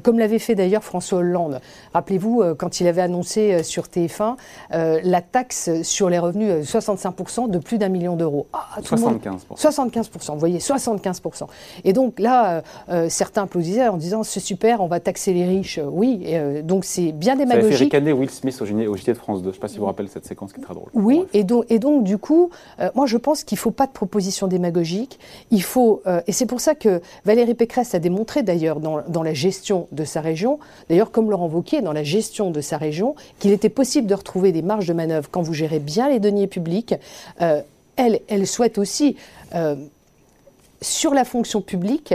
comme 0.02 0.18
l'avait 0.18 0.38
fait 0.38 0.54
d'ailleurs 0.54 0.84
François 0.84 1.18
Hollande. 1.18 1.60
Rappelez-vous, 2.18 2.54
quand 2.56 2.80
il 2.80 2.86
avait 2.86 3.02
annoncé 3.02 3.52
euh, 3.52 3.62
sur 3.62 3.84
TF1 3.84 4.36
euh, 4.74 5.00
la 5.02 5.22
taxe 5.22 5.82
sur 5.82 6.10
les 6.10 6.18
revenus 6.18 6.64
65% 6.64 7.44
euh, 7.44 7.48
de 7.48 7.58
plus 7.58 7.78
d'un 7.78 7.88
million 7.88 8.16
d'euros. 8.16 8.46
Ah, 8.52 8.80
75%. 8.80 9.56
75%, 9.56 10.32
vous 10.32 10.38
voyez, 10.38 10.58
75%. 10.58 11.46
Et 11.84 11.92
donc 11.92 12.18
là, 12.18 12.62
certains 13.08 13.42
applaudissaient 13.42 13.88
en 13.88 13.96
disant 13.96 14.22
c'est 14.22 14.40
super, 14.40 14.80
on 14.80 14.86
va 14.86 15.00
taxer 15.00 15.32
les 15.32 15.44
riches. 15.44 15.80
Oui, 15.84 16.26
donc 16.62 16.84
c'est 16.84 17.12
bien 17.12 17.36
démagogique. 17.36 17.72
Ça 17.72 17.78
fait 17.78 17.84
ricaner 17.84 18.12
Will 18.12 18.30
Smith 18.30 18.60
au, 18.60 18.96
JT 18.96 19.12
de 19.12 19.18
France 19.18 19.42
2. 19.42 19.44
Je 19.44 19.48
ne 19.48 19.52
sais 19.52 19.60
pas 19.60 19.68
si 19.68 19.76
vous 19.76 19.80
vous 19.80 19.86
rappelez 19.86 20.08
cette 20.08 20.26
séquence 20.26 20.52
qui 20.52 20.60
est 20.60 20.64
très 20.64 20.74
drôle. 20.74 20.88
Oui, 20.94 21.24
et 21.32 21.44
donc, 21.44 21.64
et 21.68 21.78
donc 21.78 22.04
du 22.04 22.18
coup, 22.18 22.50
moi 22.94 23.06
je 23.06 23.16
pense 23.16 23.44
qu'il 23.44 23.56
ne 23.56 23.60
faut 23.60 23.70
pas 23.70 23.86
de 23.86 23.92
proposition 23.92 24.46
démagogique. 24.46 25.18
Il 25.50 25.62
faut, 25.62 26.02
et 26.26 26.32
c'est 26.32 26.46
pour 26.46 26.60
ça 26.60 26.74
que 26.74 27.00
Valérie 27.24 27.54
Pécresse 27.54 27.94
a 27.94 27.98
démontré 27.98 28.42
d'ailleurs 28.42 28.80
dans, 28.80 29.02
dans 29.08 29.22
la 29.22 29.34
gestion 29.34 29.88
de 29.92 30.04
sa 30.04 30.20
région, 30.20 30.58
d'ailleurs 30.88 31.10
comme 31.10 31.30
Laurent 31.30 31.48
Wauquiez, 31.48 31.82
dans 31.82 31.92
la 31.92 32.04
gestion 32.08 32.50
de 32.50 32.60
sa 32.60 32.76
région, 32.76 33.14
qu'il 33.38 33.52
était 33.52 33.68
possible 33.68 34.06
de 34.06 34.14
retrouver 34.14 34.52
des 34.52 34.62
marges 34.62 34.86
de 34.86 34.94
manœuvre 34.94 35.28
quand 35.30 35.42
vous 35.42 35.54
gérez 35.54 35.78
bien 35.78 36.08
les 36.08 36.18
deniers 36.18 36.48
publics. 36.48 36.94
Euh, 37.40 37.62
elle, 37.96 38.46
souhaite 38.46 38.78
aussi, 38.78 39.16
euh, 39.54 39.76
sur 40.80 41.14
la 41.14 41.24
fonction 41.24 41.60
publique, 41.60 42.14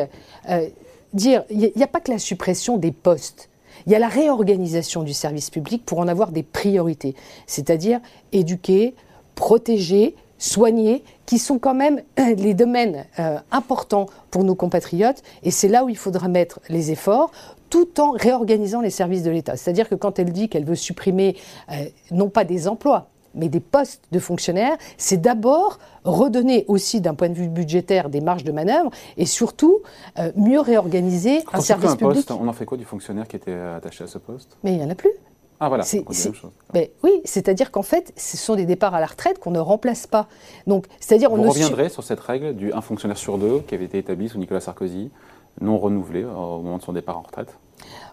euh, 0.49 0.67
dire 1.13 1.43
il 1.49 1.71
n'y 1.75 1.83
a, 1.83 1.87
pas 1.87 1.99
que 1.99 2.11
la 2.11 2.19
suppression 2.19 2.77
des 2.77 2.91
postes. 2.91 3.49
Il 3.85 3.91
y 3.91 3.95
a 3.95 3.99
la 3.99 4.07
réorganisation 4.07 5.03
du 5.03 5.13
service 5.13 5.49
public 5.49 5.85
pour 5.85 5.99
en 5.99 6.07
avoir 6.07 6.31
des 6.31 6.43
priorités, 6.43 7.15
c'est-à-dire 7.47 7.99
éduquer, 8.31 8.95
protéger, 9.35 10.15
soigner, 10.43 11.03
qui 11.25 11.39
sont 11.39 11.57
quand 11.57 11.73
même 11.73 12.01
les 12.17 12.53
domaines 12.53 13.05
importants 13.51 14.07
pour 14.29 14.43
nos 14.43 14.55
compatriotes. 14.55 15.23
Et 15.43 15.51
c'est 15.51 15.69
là 15.69 15.85
où 15.85 15.89
il 15.89 15.97
faudra 15.97 16.27
mettre 16.27 16.59
les 16.69 16.91
efforts 16.91 17.31
tout 17.73 17.99
en 17.99 18.11
réorganisant 18.11 18.81
les 18.81 18.91
services 18.91 19.23
de 19.23 19.31
l'État. 19.31 19.57
C'est-à-dire 19.57 19.89
que 19.89 19.95
quand 19.95 20.19
elle 20.19 20.31
dit 20.31 20.47
qu'elle 20.47 20.63
veut 20.63 20.75
supprimer 20.75 21.35
euh, 21.71 21.85
non 22.11 22.29
pas 22.29 22.43
des 22.43 22.67
emplois, 22.67 23.07
mais 23.33 23.49
des 23.49 23.61
postes 23.61 24.03
de 24.11 24.19
fonctionnaires, 24.19 24.77
c'est 24.99 25.19
d'abord 25.19 25.79
redonner 26.03 26.65
aussi 26.67 27.01
d'un 27.01 27.15
point 27.15 27.29
de 27.29 27.33
vue 27.33 27.47
budgétaire 27.47 28.09
des 28.09 28.21
marges 28.21 28.43
de 28.43 28.51
manœuvre 28.51 28.91
et 29.17 29.25
surtout 29.25 29.79
euh, 30.19 30.31
mieux 30.35 30.59
réorganiser 30.59 31.43
un 31.51 31.61
service 31.61 31.89
un 31.89 31.95
public. 31.95 32.13
Poste, 32.13 32.29
on 32.29 32.47
en 32.47 32.53
fait 32.53 32.65
quoi 32.65 32.77
du 32.77 32.85
fonctionnaire 32.85 33.27
qui 33.27 33.37
était 33.37 33.53
attaché 33.53 34.03
à 34.03 34.07
ce 34.07 34.19
poste? 34.19 34.55
Mais 34.63 34.73
il 34.73 34.77
n'y 34.77 34.85
en 34.85 34.89
a 34.91 34.95
plus. 34.95 35.09
Ah 35.63 35.69
voilà, 35.69 35.83
c'est 35.83 36.03
mais 36.73 36.91
oui, 37.03 37.21
c'est-à-dire 37.23 37.71
qu'en 37.71 37.83
fait, 37.83 38.11
ce 38.17 38.35
sont 38.35 38.55
des 38.55 38.65
départs 38.65 38.93
à 38.93 38.99
la 38.99 39.05
retraite 39.05 39.39
qu'on 39.39 39.51
ne 39.51 39.59
remplace 39.59 40.07
pas. 40.07 40.27
Donc, 40.67 40.87
c'est-à-dire 40.99 41.31
on 41.31 41.37
Vous 41.37 41.49
reviendrez 41.49 41.87
sur 41.87 42.03
cette 42.03 42.19
règle 42.19 42.53
du 42.53 42.73
un 42.73 42.81
fonctionnaire 42.81 43.17
sur 43.17 43.37
deux 43.37 43.59
qui 43.61 43.73
avait 43.73 43.85
été 43.85 43.97
établie 43.97 44.27
sous 44.27 44.37
Nicolas 44.37 44.59
Sarkozy, 44.59 45.09
non 45.61 45.77
renouvelé 45.77 46.25
au 46.25 46.57
moment 46.61 46.79
de 46.79 46.83
son 46.83 46.91
départ 46.91 47.17
en 47.17 47.21
retraite 47.21 47.55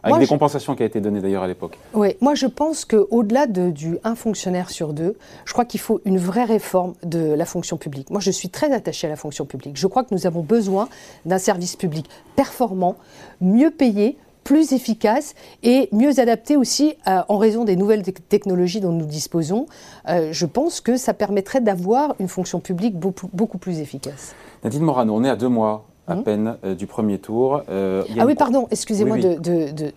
avec 0.03 0.21
des 0.21 0.27
compensations 0.27 0.75
qui 0.75 0.83
ont 0.83 0.87
été 0.87 1.01
données 1.01 1.21
d'ailleurs 1.21 1.43
à 1.43 1.47
l'époque. 1.47 1.79
Oui, 1.93 2.17
moi 2.21 2.35
je 2.35 2.47
pense 2.47 2.85
qu'au-delà 2.85 3.47
de, 3.47 3.71
du 3.71 3.99
un 4.05 4.15
fonctionnaire 4.15 4.71
sur 4.71 4.93
deux, 4.93 5.17
je 5.45 5.53
crois 5.53 5.65
qu'il 5.65 5.81
faut 5.81 6.01
une 6.05 6.19
vraie 6.19 6.45
réforme 6.45 6.95
de 7.03 7.35
la 7.35 7.45
fonction 7.45 7.77
publique. 7.77 8.11
Moi 8.11 8.21
je 8.21 8.31
suis 8.31 8.49
très 8.49 8.73
attachée 8.73 9.07
à 9.07 9.11
la 9.11 9.17
fonction 9.17 9.45
publique. 9.45 9.77
Je 9.77 9.87
crois 9.87 10.05
que 10.05 10.15
nous 10.15 10.27
avons 10.27 10.43
besoin 10.43 10.89
d'un 11.27 11.39
service 11.39 11.77
public 11.77 12.07
performant, 12.37 12.97
mieux 13.41 13.71
payé, 13.71 14.17
plus 14.45 14.73
efficace 14.73 15.35
et 15.63 15.89
mieux 15.93 16.19
adapté 16.19 16.57
aussi 16.57 16.95
euh, 17.07 17.21
en 17.29 17.39
raison 17.39 17.65
des 17.65 17.77
nouvelles 17.77 18.03
technologies 18.03 18.81
dont 18.81 18.93
nous 18.93 19.07
disposons. 19.07 19.67
Euh, 20.09 20.29
je 20.33 20.47
pense 20.47 20.81
que 20.81 20.97
ça 20.97 21.15
permettrait 21.15 21.61
d'avoir 21.61 22.15
une 22.19 22.29
fonction 22.29 22.61
publique 22.61 22.99
beaucoup, 22.99 23.29
beaucoup 23.33 23.59
plus 23.59 23.81
efficace. 23.81 24.35
Nadine 24.65 24.83
Morano, 24.83 25.15
on 25.15 25.25
est 25.25 25.31
à 25.31 25.37
deux 25.37 25.49
mois 25.49 25.87
à 26.11 26.17
mmh. 26.17 26.23
peine 26.25 26.57
euh, 26.65 26.75
du 26.75 26.87
premier 26.87 27.19
tour. 27.19 27.63
Euh, 27.69 28.03
ah 28.19 28.27
oui, 28.27 28.35
pardon, 28.35 28.67
excusez-moi 28.71 29.19
De, 29.19 29.37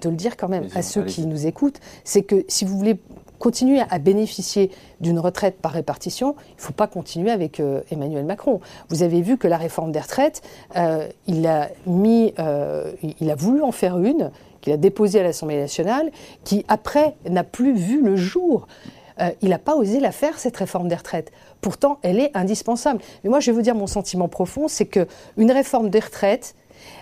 le 0.04 0.16
dire 0.16 0.38
quand 0.38 0.50
même 0.50 0.68
à 0.76 0.82
ceux 0.82 1.04
qui 1.04 1.26
nous 1.26 1.48
écoutent, 1.48 1.80
c'est 2.04 2.22
que 2.22 2.46
si 2.48 2.66
vous 2.66 2.78
voulez 2.78 3.00
continuer 3.44 3.82
à 3.90 4.00
bénéficier 4.00 4.72
d'une 5.02 5.20
retraite 5.20 5.58
par 5.62 5.74
répartition, 5.74 6.36
il 6.52 6.56
ne 6.58 6.62
faut 6.62 6.74
pas 6.74 6.88
continuer 6.88 7.30
avec 7.30 7.60
euh, 7.60 7.82
Emmanuel 7.92 8.24
Macron. 8.24 8.62
Vous 8.88 9.04
avez 9.04 9.22
vu 9.22 9.38
que 9.38 9.48
la 9.50 9.58
réforme 9.58 9.92
des 9.92 10.00
retraites, 10.00 10.42
il, 11.28 11.46
a 11.46 11.70
mis, 11.86 12.34
il 13.20 13.32
a 13.32 13.36
voulu 13.36 13.62
en 13.62 13.72
faire 13.72 14.00
une 14.00 14.32
qu'il 14.64 14.74
a 14.74 14.78
déposée 14.78 15.20
à 15.20 15.24
l'Assemblée 15.24 15.60
nationale, 15.60 16.10
qui 16.46 16.66
après 16.70 17.16
n'a 17.30 17.44
plus 17.44 17.74
vu 17.74 18.02
le 18.02 18.16
jour. 18.16 18.66
Euh, 19.20 19.30
il 19.42 19.50
n'a 19.50 19.60
pas 19.60 19.76
osé 19.76 20.00
la 20.00 20.12
faire, 20.12 20.40
cette 20.40 20.58
réforme 20.58 20.88
des 20.88 20.96
retraites. 20.96 21.32
Pourtant, 21.62 22.00
elle 22.02 22.20
est 22.20 22.36
indispensable. 22.36 23.00
Mais 23.24 23.30
moi, 23.30 23.40
je 23.40 23.52
vais 23.52 23.56
vous 23.56 23.62
dire 23.62 23.76
mon 23.76 23.88
sentiment 23.88 24.28
profond, 24.28 24.68
c'est 24.68 24.86
qu'une 24.86 25.52
réforme 25.52 25.90
des 25.90 26.00
retraites, 26.00 26.56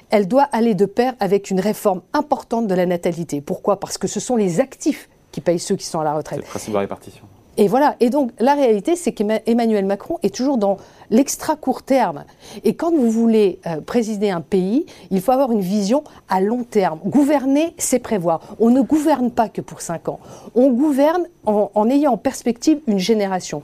elle 0.09 0.27
doit 0.27 0.49
aller 0.51 0.75
de 0.75 0.85
pair 0.85 1.13
avec 1.19 1.51
une 1.51 1.59
réforme 1.59 2.01
importante 2.13 2.67
de 2.67 2.75
la 2.75 2.85
natalité. 2.85 3.41
Pourquoi? 3.41 3.79
Parce 3.79 3.97
que 3.97 4.07
ce 4.07 4.19
sont 4.19 4.35
les 4.35 4.59
actifs 4.59 5.07
qui 5.31 5.41
payent 5.41 5.59
ceux 5.59 5.75
qui 5.75 5.85
sont 5.85 5.99
à 5.99 6.03
la 6.03 6.13
retraite. 6.13 6.39
C'est 6.39 6.45
le 6.45 6.49
principe 6.49 6.69
de 6.69 6.75
la 6.75 6.79
répartition. 6.81 7.25
Et 7.57 7.67
voilà. 7.67 7.95
Et 7.99 8.09
donc, 8.09 8.31
la 8.39 8.53
réalité, 8.53 8.95
c'est 8.95 9.11
qu'Emmanuel 9.11 9.85
Macron 9.85 10.17
est 10.23 10.33
toujours 10.33 10.57
dans 10.57 10.77
l'extra 11.09 11.55
court 11.55 11.83
terme. 11.83 12.23
Et 12.63 12.75
quand 12.75 12.91
vous 12.91 13.11
voulez 13.11 13.59
euh, 13.67 13.81
présider 13.81 14.29
un 14.29 14.41
pays, 14.41 14.85
il 15.09 15.21
faut 15.21 15.31
avoir 15.31 15.51
une 15.51 15.61
vision 15.61 16.03
à 16.29 16.39
long 16.39 16.63
terme. 16.63 16.99
Gouverner, 17.05 17.73
c'est 17.77 17.99
prévoir. 17.99 18.41
On 18.59 18.69
ne 18.69 18.81
gouverne 18.81 19.31
pas 19.31 19.49
que 19.49 19.61
pour 19.61 19.81
cinq 19.81 20.07
ans. 20.07 20.19
On 20.55 20.69
gouverne 20.71 21.27
en, 21.45 21.69
en 21.73 21.89
ayant 21.89 22.13
en 22.13 22.17
perspective 22.17 22.79
une 22.87 22.99
génération. 22.99 23.61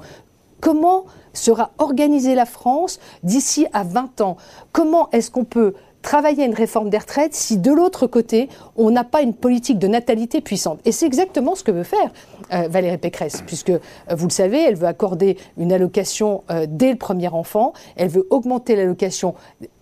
Comment 0.60 1.06
sera 1.34 1.72
organisée 1.78 2.36
la 2.36 2.46
France 2.46 3.00
d'ici 3.24 3.68
à 3.72 3.84
20 3.84 4.22
ans? 4.22 4.38
Comment 4.72 5.10
est-ce 5.12 5.32
qu'on 5.32 5.44
peut 5.44 5.76
travailler 6.08 6.44
à 6.44 6.46
une 6.46 6.54
réforme 6.54 6.90
des 6.90 6.98
retraites 6.98 7.34
si 7.34 7.58
de 7.58 7.70
l'autre 7.70 8.08
côté, 8.08 8.48
on 8.78 8.92
n'a 8.92 9.04
pas 9.04 9.22
une 9.22 9.34
politique 9.34 9.78
de 9.78 9.88
natalité 9.88 10.40
puissante. 10.40 10.80
Et 10.86 10.94
c'est 10.94 11.06
exactement 11.06 11.54
ce 11.54 11.66
que 11.66 11.72
veut 11.72 11.84
faire 11.84 12.12
euh, 12.54 12.70
Valérie 12.70 12.98
Pécresse, 12.98 13.44
puisque, 13.46 13.72
euh, 13.72 13.80
vous 14.12 14.28
le 14.28 14.32
savez, 14.32 14.64
elle 14.64 14.76
veut 14.76 14.88
accorder 14.88 15.38
une 15.58 15.74
allocation 15.74 16.46
euh, 16.50 16.66
dès 16.70 16.92
le 16.92 16.98
premier 16.98 17.28
enfant, 17.28 17.74
elle 17.98 18.08
veut 18.08 18.26
augmenter 18.30 18.78
l'allocation 18.78 19.36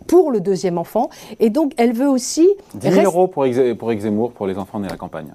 pour 0.08 0.32
le 0.32 0.40
deuxième 0.40 0.80
enfant, 0.80 1.12
et 1.40 1.52
donc 1.52 1.74
elle 1.78 1.94
veut 1.94 2.10
aussi... 2.10 2.50
10 2.74 2.92
000 2.92 3.06
euros 3.06 3.28
pour, 3.28 3.46
pour 3.78 3.92
Exemour 3.92 4.32
pour 4.32 4.48
les 4.48 4.58
enfants 4.58 4.80
nés 4.80 4.88
à 4.88 4.92
la 4.92 4.98
campagne. 4.98 5.32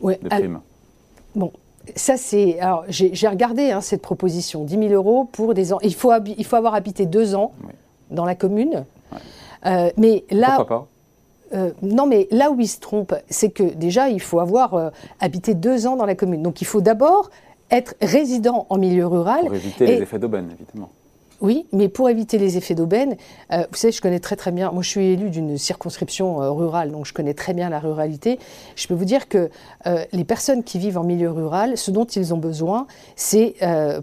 Oui. 0.00 0.14
Bon, 1.34 1.50
ça, 1.96 2.16
c'est. 2.16 2.60
Alors, 2.60 2.84
j'ai 2.88 3.28
regardé 3.28 3.72
hein, 3.72 3.80
cette 3.80 4.02
proposition 4.02 4.62
10 4.62 4.78
000 4.78 4.92
euros 4.92 5.28
pour 5.30 5.54
des. 5.54 5.70
Il 5.82 5.94
faut, 5.94 6.12
il 6.24 6.44
faut 6.44 6.56
avoir 6.56 6.74
habité 6.74 7.06
deux 7.06 7.34
ans 7.34 7.52
dans 8.10 8.24
la 8.24 8.34
commune. 8.34 8.84
Euh, 9.66 9.90
mais 9.96 10.24
là, 10.30 10.56
Pourquoi 10.56 10.66
pas 10.66 10.86
euh, 11.52 11.72
non, 11.82 12.06
mais 12.06 12.28
là 12.30 12.52
où 12.52 12.60
il 12.60 12.68
se 12.68 12.78
trompe, 12.78 13.12
c'est 13.28 13.50
que 13.50 13.64
déjà, 13.64 14.08
il 14.08 14.20
faut 14.20 14.38
avoir 14.38 14.74
euh, 14.74 14.90
habité 15.18 15.54
deux 15.54 15.88
ans 15.88 15.96
dans 15.96 16.06
la 16.06 16.14
commune. 16.14 16.42
Donc, 16.42 16.60
il 16.60 16.64
faut 16.64 16.80
d'abord 16.80 17.28
être 17.72 17.94
résident 18.00 18.66
en 18.68 18.78
milieu 18.78 19.04
rural. 19.08 19.46
Pour 19.46 19.56
éviter 19.56 19.86
les 19.86 20.02
effets 20.02 20.20
d'aubaine, 20.20 20.48
évidemment. 20.52 20.90
Oui, 21.40 21.66
mais 21.72 21.88
pour 21.88 22.08
éviter 22.08 22.38
les 22.38 22.56
effets 22.56 22.76
d'aubaine, 22.76 23.16
vous 23.50 23.76
savez, 23.76 23.92
je 23.92 24.00
connais 24.02 24.20
très 24.20 24.36
très 24.36 24.52
bien, 24.52 24.70
moi 24.72 24.82
je 24.82 24.90
suis 24.90 25.06
élu 25.06 25.30
d'une 25.30 25.56
circonscription 25.56 26.36
rurale, 26.54 26.90
donc 26.90 27.06
je 27.06 27.14
connais 27.14 27.32
très 27.32 27.54
bien 27.54 27.70
la 27.70 27.78
ruralité. 27.78 28.38
Je 28.76 28.86
peux 28.86 28.92
vous 28.92 29.06
dire 29.06 29.26
que 29.26 29.48
les 30.12 30.24
personnes 30.24 30.62
qui 30.62 30.78
vivent 30.78 30.98
en 30.98 31.04
milieu 31.04 31.30
rural, 31.30 31.78
ce 31.78 31.90
dont 31.90 32.04
ils 32.04 32.34
ont 32.34 32.36
besoin, 32.36 32.86
c'est 33.16 33.54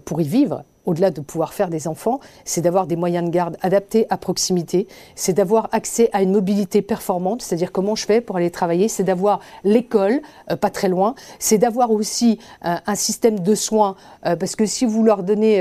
pour 0.04 0.20
y 0.20 0.24
vivre, 0.24 0.64
au-delà 0.88 1.10
de 1.10 1.20
pouvoir 1.20 1.52
faire 1.52 1.68
des 1.68 1.86
enfants, 1.86 2.18
c'est 2.46 2.62
d'avoir 2.62 2.86
des 2.86 2.96
moyens 2.96 3.26
de 3.26 3.30
garde 3.30 3.58
adaptés 3.60 4.06
à 4.08 4.16
proximité, 4.16 4.88
c'est 5.14 5.34
d'avoir 5.34 5.68
accès 5.72 6.08
à 6.14 6.22
une 6.22 6.32
mobilité 6.32 6.80
performante, 6.80 7.42
c'est-à-dire 7.42 7.72
comment 7.72 7.94
je 7.94 8.06
fais 8.06 8.22
pour 8.22 8.36
aller 8.36 8.50
travailler, 8.50 8.88
c'est 8.88 9.04
d'avoir 9.04 9.40
l'école 9.64 10.22
euh, 10.50 10.56
pas 10.56 10.70
très 10.70 10.88
loin, 10.88 11.14
c'est 11.38 11.58
d'avoir 11.58 11.90
aussi 11.90 12.38
euh, 12.64 12.76
un 12.86 12.94
système 12.94 13.40
de 13.40 13.54
soins, 13.54 13.96
euh, 14.24 14.34
parce 14.34 14.56
que 14.56 14.64
si 14.64 14.86
vous 14.86 15.04
leur 15.04 15.22
donnez 15.22 15.58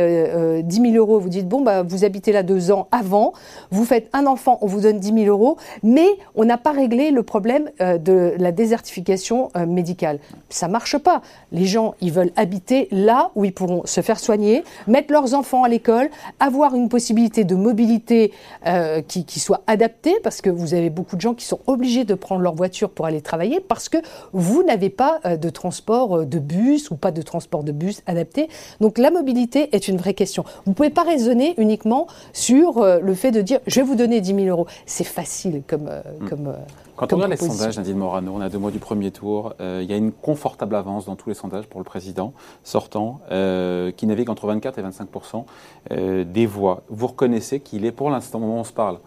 10 0.63 0.81
000 0.81 0.96
euros, 0.96 1.19
vous 1.19 1.29
dites, 1.29 1.48
bon, 1.48 1.62
bah, 1.62 1.84
vous 1.84 2.05
habitez 2.05 2.31
là 2.31 2.41
deux 2.41 2.72
ans 2.72 2.88
avant, 2.91 3.34
vous 3.69 3.84
faites 3.84 4.10
un 4.13 4.25
enfant, 4.27 4.57
on 4.62 4.67
vous 4.67 4.81
donne 4.81 5.00
10 5.00 5.25
000 5.25 5.25
euros, 5.25 5.57
mais 5.84 6.07
on 6.36 6.46
n'a 6.46 6.57
pas 6.57 6.72
réglé 6.72 7.12
le 7.12 7.24
problème 7.24 7.69
de 7.79 8.34
la 8.38 8.51
désertification 8.53 9.50
médicale. 9.67 10.19
Ça 10.50 10.67
marche 10.67 10.98
pas. 10.98 11.22
Les 11.51 11.65
gens, 11.65 11.96
ils 12.00 12.13
veulent 12.13 12.31
habiter 12.36 12.88
là 12.91 13.31
où 13.36 13.43
ils 13.43 13.53
pourront 13.53 13.86
se 13.86 14.01
faire 14.01 14.19
soigner, 14.19 14.63
mettre 14.88 15.12
leurs 15.17 15.33
enfants 15.33 15.63
à 15.63 15.69
l'école, 15.69 16.09
avoir 16.39 16.75
une 16.75 16.89
possibilité 16.89 17.43
de 17.43 17.55
mobilité 17.55 18.31
euh, 18.67 19.01
qui, 19.01 19.39
soit 19.39 19.63
adaptée, 19.65 20.15
parce 20.24 20.41
que 20.41 20.50
vous 20.50 20.75
avez 20.75 20.89
beaucoup 20.89 21.15
de 21.15 21.21
gens 21.21 21.33
qui 21.33 21.45
sont 21.45 21.59
obligés 21.65 22.03
de 22.03 22.13
prendre 22.13 22.41
leur 22.41 22.53
voiture 22.53 22.89
pour 22.91 23.05
aller 23.07 23.21
travailler, 23.21 23.59
parce 23.59 23.89
que 23.89 23.97
vous 24.33 24.63
n'avez 24.63 24.89
pas 24.89 25.19
euh, 25.25 25.36
de 25.36 25.50
transport 25.50 26.19
euh, 26.19 26.25
de 26.25 26.38
bus 26.38 26.91
ou 26.91 26.95
pas 26.95 27.12
de 27.12 27.24
transport 27.24 27.63
de 27.63 27.71
bus 27.71 28.01
adapté. 28.05 28.47
Donc 28.79 29.00
la 29.00 29.09
mobilité 29.09 29.75
est 29.75 29.88
une 29.88 29.97
vraie 29.97 30.13
question. 30.13 30.43
Vous 30.65 30.71
ne 30.71 30.75
pouvez 30.75 30.91
pas 30.91 31.03
raisonner 31.03 31.55
uniquement 31.57 32.05
sur 32.33 32.83
le 32.83 33.13
fait 33.15 33.31
de 33.31 33.41
dire 33.41 33.59
je 33.65 33.79
vais 33.79 33.86
vous 33.86 33.95
donner 33.95 34.21
10 34.21 34.36
000 34.36 34.47
euros. 34.47 34.67
C'est 34.86 35.03
facile 35.03 35.63
comme... 35.67 35.89
Hmm. 36.19 36.29
comme 36.29 36.53
quand 36.97 37.13
on 37.13 37.17
regarde 37.17 37.31
les 37.31 37.37
sondages, 37.37 37.77
Nadine 37.77 37.97
Morano, 37.97 38.33
on 38.35 38.41
a 38.41 38.49
deux 38.49 38.57
mois 38.57 38.71
du 38.71 38.79
premier 38.79 39.11
tour, 39.11 39.53
euh, 39.61 39.81
il 39.83 39.89
y 39.89 39.93
a 39.93 39.97
une 39.97 40.11
confortable 40.11 40.75
avance 40.75 41.05
dans 41.05 41.15
tous 41.15 41.29
les 41.29 41.35
sondages 41.35 41.67
pour 41.67 41.79
le 41.79 41.83
président 41.83 42.33
sortant, 42.63 43.21
euh, 43.31 43.91
qui 43.91 44.07
navigue 44.07 44.29
entre 44.29 44.47
24 44.47 44.79
et 44.79 44.81
25% 44.81 45.45
euh, 45.91 46.23
des 46.23 46.47
voix. 46.47 46.81
Vous 46.89 47.05
reconnaissez 47.07 47.59
qu'il 47.59 47.85
est 47.85 47.91
pour 47.91 48.09
l'instant, 48.09 48.39
au 48.39 48.41
moment 48.41 48.57
où 48.57 48.61
on 48.61 48.63
se 48.63 48.73
parle, 48.73 48.97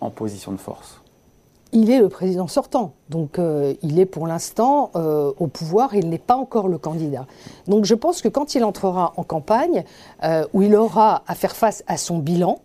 en 0.00 0.10
position 0.10 0.52
de 0.52 0.58
force 0.58 1.00
il 1.72 1.90
est 1.90 1.98
le 1.98 2.08
président 2.08 2.46
sortant, 2.46 2.94
donc 3.10 3.38
il 3.82 3.98
est 3.98 4.06
pour 4.06 4.26
l'instant 4.26 4.90
au 4.94 5.46
pouvoir, 5.48 5.94
il 5.94 6.08
n'est 6.08 6.16
pas 6.16 6.34
encore 6.36 6.66
le 6.66 6.78
candidat. 6.78 7.26
Donc 7.66 7.84
je 7.84 7.94
pense 7.94 8.22
que 8.22 8.28
quand 8.28 8.54
il 8.54 8.64
entrera 8.64 9.12
en 9.18 9.22
campagne, 9.22 9.84
où 10.54 10.62
il 10.62 10.74
aura 10.74 11.24
à 11.26 11.34
faire 11.34 11.54
face 11.54 11.84
à 11.86 11.98
son 11.98 12.20
bilan, 12.20 12.60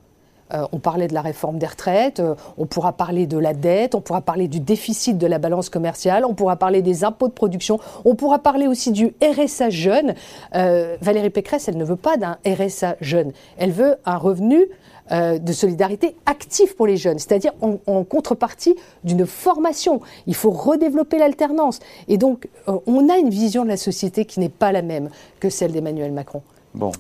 euh, 0.53 0.67
on 0.71 0.79
parlait 0.79 1.07
de 1.07 1.13
la 1.13 1.21
réforme 1.21 1.57
des 1.57 1.65
retraites, 1.65 2.19
euh, 2.19 2.35
on 2.57 2.65
pourra 2.65 2.93
parler 2.93 3.25
de 3.25 3.37
la 3.37 3.53
dette, 3.53 3.95
on 3.95 4.01
pourra 4.01 4.21
parler 4.21 4.47
du 4.47 4.59
déficit 4.59 5.17
de 5.17 5.27
la 5.27 5.39
balance 5.39 5.69
commerciale, 5.69 6.25
on 6.25 6.33
pourra 6.33 6.55
parler 6.57 6.81
des 6.81 7.03
impôts 7.03 7.27
de 7.27 7.33
production, 7.33 7.79
on 8.05 8.15
pourra 8.15 8.39
parler 8.39 8.67
aussi 8.67 8.91
du 8.91 9.13
RSA 9.21 9.69
jeune. 9.69 10.13
Euh, 10.55 10.95
Valérie 11.01 11.29
Pécresse, 11.29 11.67
elle 11.67 11.77
ne 11.77 11.85
veut 11.85 11.95
pas 11.95 12.17
d'un 12.17 12.37
RSA 12.45 12.97
jeune, 13.01 13.31
elle 13.57 13.71
veut 13.71 13.95
un 14.05 14.17
revenu 14.17 14.67
de 15.11 15.51
solidarité 15.51 16.15
actif 16.25 16.77
pour 16.77 16.87
les 16.87 16.95
jeunes, 16.95 17.19
c'est-à-dire 17.19 17.51
en, 17.61 18.03
contrepartie 18.05 18.73
d'une 19.03 19.25
formation. 19.25 19.99
Il 20.27 20.33
faut 20.33 20.49
redévelopper 20.49 21.19
l'alternance. 21.19 21.79
Et 22.07 22.17
donc, 22.17 22.47
on 22.67 23.09
a 23.09 23.17
une 23.17 23.29
vision 23.29 23.63
de 23.63 23.67
la 23.67 23.75
société 23.75 24.23
qui 24.23 24.39
n'est 24.39 24.47
pas 24.47 24.71
la 24.71 24.81
même 24.81 25.09
que 25.41 25.49
celle 25.49 25.73
d'Emmanuel 25.73 26.13
Macron 26.13 26.41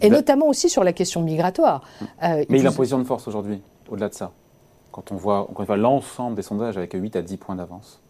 et 0.01 0.09
notamment 0.09 0.47
aussi 0.47 0.69
sur 0.69 0.83
la 0.83 0.93
question 0.93 1.21
migratoire. 1.21 1.81
Euh, 2.23 2.43
Mais 2.49 2.59
il 2.59 2.65
a 2.65 2.69
une 2.69 2.75
position 2.75 2.99
de 2.99 3.03
force 3.03 3.27
aujourd'hui, 3.27 3.61
au-delà 3.89 4.09
de 4.09 4.13
ça. 4.13 4.31
Quand 4.91 5.11
on 5.11 5.15
voit, 5.15 5.47
voit 5.55 5.77
l'ensemble 5.77 6.35
des 6.35 6.43
sondages 6.43 6.77
avec 6.77 6.93
8 6.93 7.15
à 7.15 7.21
10 7.21 7.37
points 7.37 7.55
d'avance. 7.55 8.03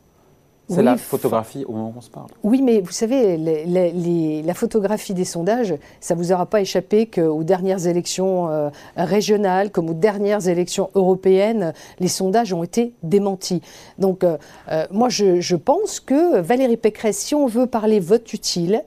C'est 0.70 0.82
la 0.82 0.96
photographie 0.96 1.66
au 1.66 1.74
moment 1.74 1.94
où 1.94 1.98
on 1.98 2.02
se 2.02 2.10
parle. 2.10 2.28
Oui, 2.42 2.62
mais 2.62 2.80
vous 2.80 2.92
savez, 2.92 3.38
la 3.38 4.54
photographie 4.54 5.14
des 5.14 5.26
sondages, 5.26 5.76
ça 6.00 6.16
ne 6.16 6.20
vous 6.20 6.32
aura 6.32 6.46
pas 6.46 6.62
échappé 6.62 7.06
qu'aux 7.06 7.44
dernières 7.44 7.86
élections 7.86 8.50
euh, 8.50 8.70
régionales, 8.96 9.72
comme 9.72 9.90
aux 9.90 9.94
dernières 9.94 10.48
élections 10.48 10.90
européennes, 10.96 11.74
les 12.00 12.08
sondages 12.08 12.54
ont 12.54 12.64
été 12.64 12.94
démentis. 13.04 13.62
Donc, 14.00 14.24
euh, 14.24 14.38
moi, 14.90 15.10
je, 15.10 15.42
je, 15.42 15.56
pense 15.58 16.00
que 16.00 16.40
Valérie 16.40 16.78
Pécresse, 16.78 17.18
si 17.18 17.36
on 17.36 17.46
veut 17.46 17.68
parler 17.68 18.00
vote 18.00 18.32
utile, 18.34 18.84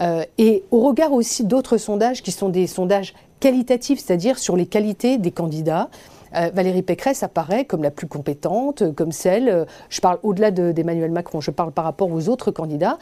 euh, 0.00 0.22
et 0.38 0.64
au 0.70 0.80
regard 0.80 1.12
aussi 1.12 1.44
d'autres 1.44 1.76
sondages 1.76 2.22
qui 2.22 2.32
sont 2.32 2.48
des 2.48 2.66
sondages 2.66 3.14
qualitatifs, 3.40 4.00
c'est-à-dire 4.00 4.38
sur 4.38 4.56
les 4.56 4.66
qualités 4.66 5.18
des 5.18 5.30
candidats, 5.30 5.88
euh, 6.36 6.50
Valérie 6.54 6.82
Pécresse 6.82 7.22
apparaît 7.22 7.64
comme 7.64 7.82
la 7.82 7.90
plus 7.90 8.06
compétente, 8.06 8.94
comme 8.94 9.10
celle, 9.10 9.48
euh, 9.48 9.64
je 9.88 10.00
parle 10.00 10.18
au-delà 10.22 10.50
d'Emmanuel 10.50 11.10
Macron, 11.10 11.40
je 11.40 11.50
parle 11.50 11.72
par 11.72 11.84
rapport 11.84 12.10
aux 12.10 12.28
autres 12.28 12.50
candidats, 12.50 12.98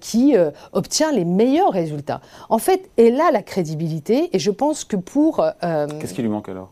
qui 0.00 0.34
obtient 0.72 1.12
les 1.12 1.24
meilleurs 1.24 1.72
résultats. 1.72 2.20
En 2.48 2.58
fait, 2.58 2.90
elle 2.96 3.20
a 3.20 3.30
la 3.30 3.42
crédibilité 3.42 4.30
et 4.32 4.38
je 4.38 4.50
pense 4.50 4.84
que 4.84 4.96
pour... 4.96 5.44
Qu'est-ce 5.60 6.14
qui 6.14 6.22
lui 6.22 6.28
manque 6.28 6.48
alors? 6.48 6.70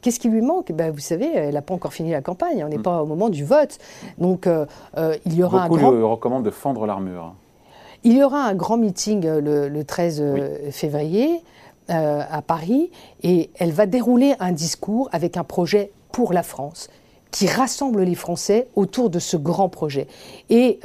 Qu'est-ce 0.00 0.20
qui 0.20 0.28
lui 0.28 0.42
manque? 0.42 0.70
Ben, 0.72 0.92
Vous 0.92 1.00
savez, 1.00 1.28
elle 1.34 1.54
n'a 1.54 1.62
pas 1.62 1.74
encore 1.74 1.92
fini 1.92 2.12
la 2.12 2.20
campagne, 2.20 2.62
on 2.64 2.68
n'est 2.68 2.78
hmm. 2.78 2.82
pas 2.82 3.02
au 3.02 3.06
moment 3.06 3.28
du 3.28 3.44
vote. 3.44 3.78
Donc 4.18 4.48
il 5.24 5.34
y 5.34 5.42
aura 5.42 5.68
Beaucoup 5.68 5.74
un 5.74 5.78
grand... 5.78 5.90
lui 5.92 6.04
recommandent 6.04 6.44
de 6.44 6.50
fendre 6.50 6.86
l'armure. 6.86 7.34
Il 8.06 8.16
y 8.16 8.22
aura 8.22 8.44
un 8.44 8.54
grand 8.54 8.76
meeting 8.76 9.26
euh, 9.26 9.68
le, 9.68 9.84
13 9.84 10.20
euh, 10.20 10.70
février 10.70 11.42
euh, 11.90 12.22
à 12.30 12.40
Paris 12.40 12.92
et 13.24 13.50
elle 13.56 13.72
va 13.72 13.86
dérouler 13.86 14.34
un 14.38 14.52
discours 14.52 15.08
avec 15.10 15.36
un 15.36 15.42
projet 15.42 15.90
pour 16.12 16.32
la 16.32 16.44
France 16.44 16.88
qui 17.32 17.48
rassemble 17.48 18.02
les 18.02 18.14
Français 18.14 18.68
autour 18.76 19.10
de 19.10 19.18
ce 19.18 19.36
grand 19.36 19.68
projet. 19.68 20.06
Et 20.48 20.78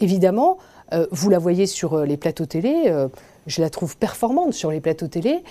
évidemment, 0.00 0.56
vous 1.12 1.30
la 1.30 1.38
voyez 1.38 1.66
sur 1.66 2.04
les 2.04 2.16
plateaux 2.16 2.46
télé, 2.46 2.92
je 3.46 3.60
la 3.60 3.70
trouve 3.70 3.96
performante 3.96 4.52
sur 4.52 4.72
les 4.72 4.80
plateaux 4.80 5.06
télé. 5.06 5.44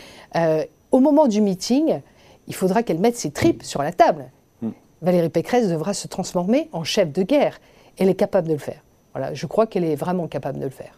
au 0.91 0.99
moment 0.99 1.27
du 1.27 1.39
meeting, 1.39 2.01
il 2.47 2.55
faudra 2.55 2.83
qu'elle 2.83 2.99
mette 2.99 3.15
ses 3.15 3.31
tripes 3.31 3.63
sur 3.63 3.81
la 3.81 3.93
table. 3.93 4.25
Mm. 4.61 4.69
Valérie 5.03 5.29
Pécresse 5.29 5.69
devra 5.69 5.93
se 5.93 6.07
transformer 6.09 6.67
en 6.73 6.83
chef 6.83 7.13
de 7.13 7.21
guerre. 7.21 7.61
Elle 7.97 8.09
est 8.09 8.15
capable 8.15 8.49
de 8.49 8.53
le 8.53 8.59
faire 8.59 8.84
je 9.33 9.45
crois 9.45 9.67
qu'elle 9.67 9.83
est 9.83 9.95
vraiment 9.95 10.27
capable 10.27 10.59
de 10.59 10.65
le 10.65 10.69
faire. 10.69 10.93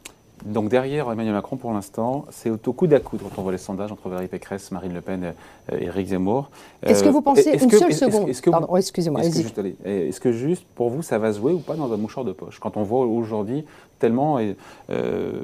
Donc 0.46 0.70
derrière 0.70 1.12
Emmanuel 1.12 1.34
Macron, 1.34 1.58
pour 1.58 1.74
l'instant, 1.74 2.26
c'est 2.30 2.50
au 2.50 2.74
coude 2.74 2.94
à 2.94 3.00
coude 3.00 3.22
quand 3.22 3.40
on 3.40 3.42
voit 3.42 3.52
les 3.52 3.58
sondages 3.58 3.92
entre 3.92 4.08
Valérie 4.08 4.28
Pécresse, 4.28 4.72
Marine 4.72 4.94
Le 4.94 5.02
Pen 5.02 5.34
et 5.72 5.86
Éric 5.86 6.10
Zemmour. 6.10 6.52
Est-ce 6.84 7.04
que 7.04 7.10
vous 7.10 7.22
pensez, 7.22 7.58
une 7.62 7.72
seule 7.72 7.94
seconde, 7.94 8.32
pardon, 8.52 8.76
excusez-moi, 8.76 9.22
est-ce 9.24 10.20
que, 10.20 10.32
juste, 10.32 10.64
pour 10.76 10.90
vous, 10.90 11.02
ça 11.02 11.18
va 11.18 11.34
se 11.34 11.40
jouer 11.40 11.54
ou 11.54 11.60
pas 11.60 11.76
dans 11.76 11.92
un 11.92 11.98
mouchoir 11.98 12.24
de 12.24 12.34
poche 12.34 12.60
Quand 12.60 12.78
on 12.78 12.84
voit 12.84 13.06
aujourd'hui 13.06 13.66
tellement, 14.00 14.40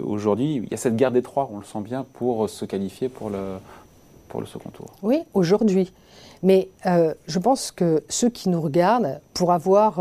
aujourd'hui, 0.05 0.57
il 0.57 0.69
y 0.69 0.73
a 0.73 0.77
cette 0.77 0.95
guerre 0.95 1.11
des 1.11 1.23
trois, 1.23 1.49
on 1.51 1.57
le 1.57 1.65
sent 1.65 1.81
bien, 1.81 2.05
pour 2.13 2.47
se 2.47 2.63
qualifier 2.63 3.09
pour 3.09 3.31
le, 3.31 3.57
pour 4.29 4.41
le 4.41 4.47
second 4.47 4.69
tour. 4.69 4.87
Oui, 5.01 5.23
aujourd'hui. 5.33 5.91
Mais 6.43 6.69
euh, 6.85 7.13
je 7.25 7.39
pense 7.39 7.71
que 7.71 8.03
ceux 8.09 8.29
qui 8.29 8.49
nous 8.49 8.61
regardent, 8.61 9.19
pour 9.33 9.51
avoir 9.51 9.99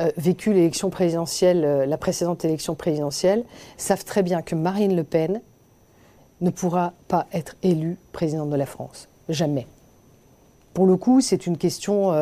euh, 0.00 0.06
euh, 0.06 0.10
vécu 0.16 0.52
l'élection 0.52 0.90
présidentielle, 0.90 1.84
la 1.88 1.96
précédente 1.96 2.44
élection 2.44 2.74
présidentielle, 2.74 3.44
savent 3.76 4.04
très 4.04 4.22
bien 4.22 4.42
que 4.42 4.54
Marine 4.54 4.96
Le 4.96 5.04
Pen 5.04 5.40
ne 6.40 6.50
pourra 6.50 6.92
pas 7.08 7.26
être 7.32 7.56
élue 7.62 7.96
présidente 8.12 8.50
de 8.50 8.56
la 8.56 8.66
France. 8.66 9.08
Jamais. 9.28 9.66
Pour 10.74 10.86
le 10.86 10.96
coup, 10.96 11.22
c'est 11.22 11.46
une 11.46 11.56
question 11.56 12.12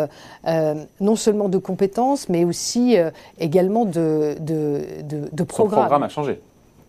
non 1.00 1.16
seulement 1.16 1.48
de 1.48 1.58
compétences, 1.58 2.28
mais 2.28 2.44
aussi 2.44 2.96
également 3.38 3.84
de, 3.84 4.36
de, 4.38 5.02
de, 5.02 5.28
de 5.32 5.42
programme. 5.42 5.80
Son 5.80 5.80
programme 5.80 6.02
a 6.04 6.08
changé. 6.08 6.40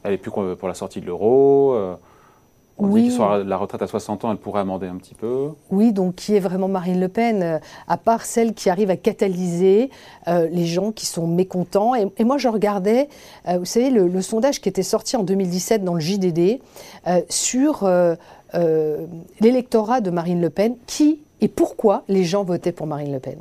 Elle 0.03 0.11
n'est 0.11 0.17
plus 0.19 0.29
pour 0.29 0.67
la 0.67 0.75
sortie 0.75 1.01
de 1.01 1.07
l'euro. 1.07 1.97
On 2.77 2.87
oui. 2.87 3.09
dit 3.09 3.17
que 3.17 3.43
la 3.43 3.57
retraite 3.57 3.81
à 3.81 3.87
60 3.87 4.25
ans, 4.25 4.31
elle 4.31 4.37
pourrait 4.37 4.59
amender 4.59 4.87
un 4.87 4.97
petit 4.97 5.15
peu. 5.15 5.51
Oui, 5.71 5.93
donc 5.93 6.15
qui 6.15 6.35
est 6.35 6.41
vraiment 6.41 6.67
Marine 6.67 6.99
Le 6.99 7.07
Pen, 7.07 7.41
euh, 7.41 7.59
à 7.87 7.97
part 7.97 8.25
celle 8.25 8.53
qui 8.53 8.69
arrive 8.69 8.89
à 8.89 8.97
catalyser 8.97 9.89
euh, 10.27 10.49
les 10.51 10.65
gens 10.65 10.91
qui 10.91 11.05
sont 11.05 11.25
mécontents. 11.25 11.93
Et, 11.95 12.23
moi, 12.25 12.37
je 12.37 12.49
regardais, 12.49 13.07
euh, 13.47 13.59
vous 13.59 13.65
savez, 13.65 13.89
le, 13.89 14.21
sondage 14.21 14.59
qui 14.59 14.67
était 14.67 14.83
sorti 14.83 15.15
en 15.15 15.23
2017 15.23 15.83
dans 15.83 15.93
le 15.93 16.01
JDD 16.01 16.59
sur 17.29 17.87
l'électorat 19.39 20.01
de 20.01 20.09
Marine 20.09 20.41
Le 20.41 20.49
Pen, 20.49 20.75
qui 20.87 21.21
et 21.41 21.47
pourquoi 21.47 22.03
les 22.07 22.23
gens 22.23 22.43
votaient 22.43 22.71
pour 22.71 22.87
Marine 22.87 23.11
Le 23.11 23.19
Pen. 23.19 23.37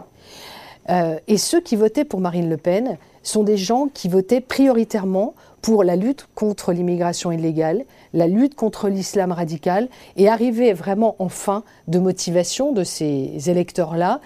et 1.26 1.38
ceux 1.38 1.60
qui 1.60 1.76
votaient 1.76 2.04
pour 2.04 2.20
Marine 2.20 2.48
Le 2.48 2.56
Pen 2.56 2.98
sont 3.22 3.42
des 3.42 3.56
gens 3.56 3.88
qui 3.92 4.08
votaient 4.08 4.40
prioritairement 4.40 5.34
pour 5.64 5.82
la 5.82 5.96
lutte 5.96 6.28
contre 6.34 6.72
l'immigration 6.72 7.32
illégale, 7.32 7.84
la 8.14 8.26
lutte 8.26 8.54
contre 8.54 8.88
l'islam 8.88 9.32
radical 9.32 9.88
et 10.16 10.28
arriver 10.28 10.72
vraiment 10.72 11.16
en 11.18 11.28
fin 11.28 11.64
de 11.88 11.98
motivation 11.98 12.72
de 12.72 12.84
ces 12.84 13.50
électeurs-là 13.50 14.20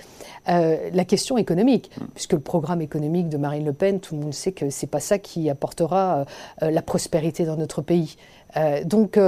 euh, 0.48 0.76
la 0.92 1.04
question 1.04 1.36
économique, 1.36 1.90
puisque 2.14 2.34
le 2.34 2.40
programme 2.40 2.80
économique 2.80 3.28
de 3.28 3.36
Marine 3.36 3.64
Le 3.64 3.72
Pen, 3.72 4.00
tout 4.00 4.14
le 4.14 4.22
monde 4.22 4.34
sait 4.34 4.52
que 4.52 4.70
c'est 4.70 4.86
pas 4.86 5.00
ça 5.00 5.18
qui 5.18 5.50
apportera 5.50 6.24
euh, 6.62 6.70
la 6.70 6.82
prospérité 6.82 7.44
dans 7.44 7.56
notre 7.56 7.82
pays. 7.82 8.16
Euh, 8.56 8.82
donc, 8.84 9.18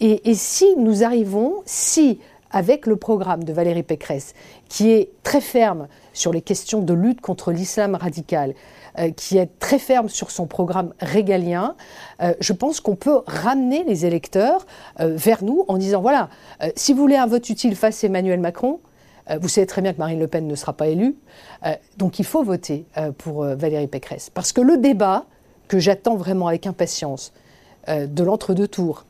et, 0.00 0.30
et, 0.30 0.34
si 0.34 0.74
nous 0.76 1.04
arrivons, 1.04 1.62
si 1.66 2.18
avec 2.52 2.86
le 2.86 2.96
programme 2.96 3.44
de 3.44 3.52
Valérie 3.52 3.82
Pécresse, 3.82 4.34
qui 4.68 4.90
est 4.90 5.10
très 5.22 5.40
ferme 5.40 5.88
sur 6.12 6.32
les 6.32 6.42
questions 6.42 6.80
de 6.80 6.92
lutte 6.92 7.20
contre 7.20 7.50
l'islam 7.50 7.94
radical, 7.94 8.54
euh, 8.98 9.10
qui 9.10 9.38
est 9.38 9.48
très 9.58 9.78
ferme 9.78 10.08
sur 10.08 10.30
son 10.30 10.46
programme 10.46 10.92
régalien, 11.00 11.74
euh, 12.20 12.34
je 12.40 12.52
pense 12.52 12.80
qu'on 12.80 12.94
peut 12.94 13.22
ramener 13.26 13.84
les 13.84 14.04
électeurs 14.04 14.66
euh, 15.00 15.16
vers 15.16 15.42
nous 15.42 15.64
en 15.68 15.78
disant 15.78 16.02
voilà, 16.02 16.28
si 16.76 16.92
vous 16.92 17.00
voulez 17.00 17.16
un 17.16 17.26
vote 17.26 17.48
utile 17.48 17.74
face 17.74 18.04
à 18.04 18.06
Emmanuel 18.06 18.40
Macron, 18.40 18.80
vous 19.40 19.48
savez 19.48 19.68
très 19.68 19.80
bien 19.80 19.92
que 19.92 19.98
Marine 19.98 20.18
Le 20.18 20.26
Pen 20.26 20.48
ne 20.48 20.54
sera 20.56 20.72
pas 20.72 20.88
élue, 20.88 21.14
donc 21.96 22.18
il 22.18 22.24
faut 22.24 22.42
voter 22.42 22.84
pour 23.18 23.44
Valérie 23.44 23.86
Pécresse. 23.86 24.30
Parce 24.30 24.52
que 24.52 24.60
le 24.60 24.78
débat 24.78 25.26
que 25.68 25.78
j'attends 25.78 26.16
vraiment 26.16 26.48
avec 26.48 26.66
impatience 26.66 27.32
de 27.88 28.24
l'entre-deux 28.24 28.66
tours 28.66 29.04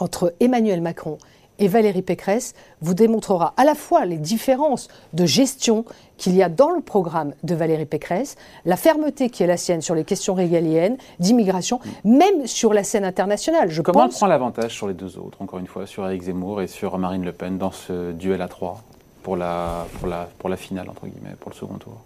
entre 0.00 0.34
Emmanuel 0.40 0.80
Macron 0.80 1.18
et 1.58 1.68
Valérie 1.68 2.02
Pécresse 2.02 2.54
vous 2.80 2.94
démontrera 2.94 3.54
à 3.56 3.64
la 3.64 3.74
fois 3.74 4.04
les 4.04 4.18
différences 4.18 4.88
de 5.12 5.26
gestion 5.26 5.84
qu'il 6.16 6.34
y 6.34 6.42
a 6.42 6.48
dans 6.48 6.70
le 6.70 6.80
programme 6.80 7.34
de 7.42 7.54
Valérie 7.54 7.86
Pécresse, 7.86 8.36
la 8.64 8.76
fermeté 8.76 9.30
qui 9.30 9.42
est 9.42 9.46
la 9.46 9.56
sienne 9.56 9.82
sur 9.82 9.94
les 9.94 10.04
questions 10.04 10.34
régaliennes, 10.34 10.96
d'immigration, 11.18 11.80
même 12.04 12.46
sur 12.46 12.72
la 12.72 12.84
scène 12.84 13.04
internationale. 13.04 13.70
Je 13.70 13.82
Comment 13.82 14.04
pense... 14.04 14.14
elle 14.14 14.18
prend 14.18 14.26
l'avantage 14.26 14.74
sur 14.74 14.88
les 14.88 14.94
deux 14.94 15.18
autres, 15.18 15.42
encore 15.42 15.58
une 15.58 15.66
fois, 15.66 15.86
sur 15.86 16.06
Eric 16.06 16.22
Zemmour 16.22 16.62
et 16.62 16.66
sur 16.66 16.96
Marine 16.98 17.24
Le 17.24 17.32
Pen 17.32 17.58
dans 17.58 17.72
ce 17.72 18.12
duel 18.12 18.40
à 18.40 18.48
trois 18.48 18.82
pour 19.22 19.36
la, 19.36 19.86
pour 19.98 20.08
la, 20.08 20.28
pour 20.38 20.48
la 20.48 20.56
finale, 20.56 20.88
entre 20.88 21.06
guillemets, 21.06 21.34
pour 21.38 21.50
le 21.50 21.56
second 21.56 21.74
tour? 21.74 22.00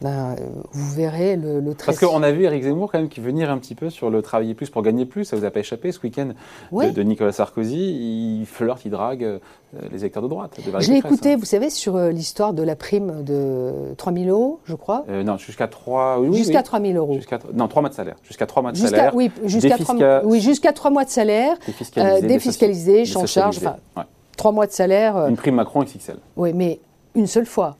Ben, 0.00 0.34
vous 0.72 0.94
verrez 0.94 1.36
le, 1.36 1.60
le 1.60 1.74
Parce 1.74 1.98
qu'on 1.98 2.22
a 2.22 2.32
vu 2.32 2.44
Eric 2.44 2.64
Zemmour 2.64 2.90
quand 2.90 2.98
même 2.98 3.08
qui 3.08 3.20
venir 3.20 3.50
un 3.50 3.58
petit 3.58 3.74
peu 3.74 3.90
sur 3.90 4.10
le 4.10 4.22
travailler 4.22 4.54
plus 4.54 4.68
pour 4.68 4.82
gagner 4.82 5.06
plus. 5.06 5.24
Ça 5.24 5.36
vous 5.36 5.44
a 5.44 5.50
pas 5.50 5.60
échappé 5.60 5.92
ce 5.92 6.00
week-end 6.02 6.30
de, 6.72 7.02
Nicolas 7.02 7.32
Sarkozy. 7.32 8.40
Il 8.40 8.46
flirte, 8.46 8.84
il 8.84 8.90
drague 8.90 9.22
euh, 9.22 9.38
les 9.92 10.00
électeurs 10.00 10.22
de 10.22 10.28
droite. 10.28 10.58
je 10.80 10.90
l'ai 10.90 10.98
écouté, 10.98 11.32
hein. 11.32 11.36
vous 11.38 11.44
savez, 11.44 11.70
sur 11.70 11.96
euh, 11.96 12.10
l'histoire 12.10 12.52
de 12.52 12.62
la 12.62 12.76
prime 12.76 13.22
de 13.22 13.94
3 13.96 14.12
000 14.12 14.26
euros, 14.26 14.60
je 14.64 14.74
crois. 14.74 15.04
Euh, 15.08 15.22
non, 15.22 15.38
jusqu'à 15.38 15.68
3 15.68 16.18
oui, 16.20 16.36
Jusqu'à 16.36 16.62
3 16.62 16.80
000 16.80 16.94
euros. 16.94 17.18
Non, 17.54 17.68
3 17.68 17.82
mois 17.82 17.88
de 17.88 17.94
salaire. 17.94 18.16
Jusqu'à 18.24 18.46
3 18.46 18.62
mois 18.62 18.72
de 18.72 18.76
salaire. 18.76 19.14
Oui, 19.14 19.30
jusqu'à 19.44 19.78
3, 19.78 20.24
oui, 20.24 20.40
jusqu'à 20.40 20.72
3 20.72 20.90
mois 20.90 21.04
de 21.04 21.10
salaire. 21.10 21.56
Défiscalisé, 21.66 22.26
défiscalisé 22.26 23.04
sans 23.04 23.26
charge. 23.26 23.58
Enfin, 23.58 23.76
ouais. 23.96 24.02
3 24.36 24.52
mois 24.52 24.66
de 24.66 24.72
salaire. 24.72 25.28
Une 25.28 25.36
prime 25.36 25.54
Macron 25.54 25.84
XXL. 25.84 26.16
Oui, 26.36 26.52
mais 26.52 26.80
une 27.14 27.28
seule 27.28 27.46
fois. 27.46 27.76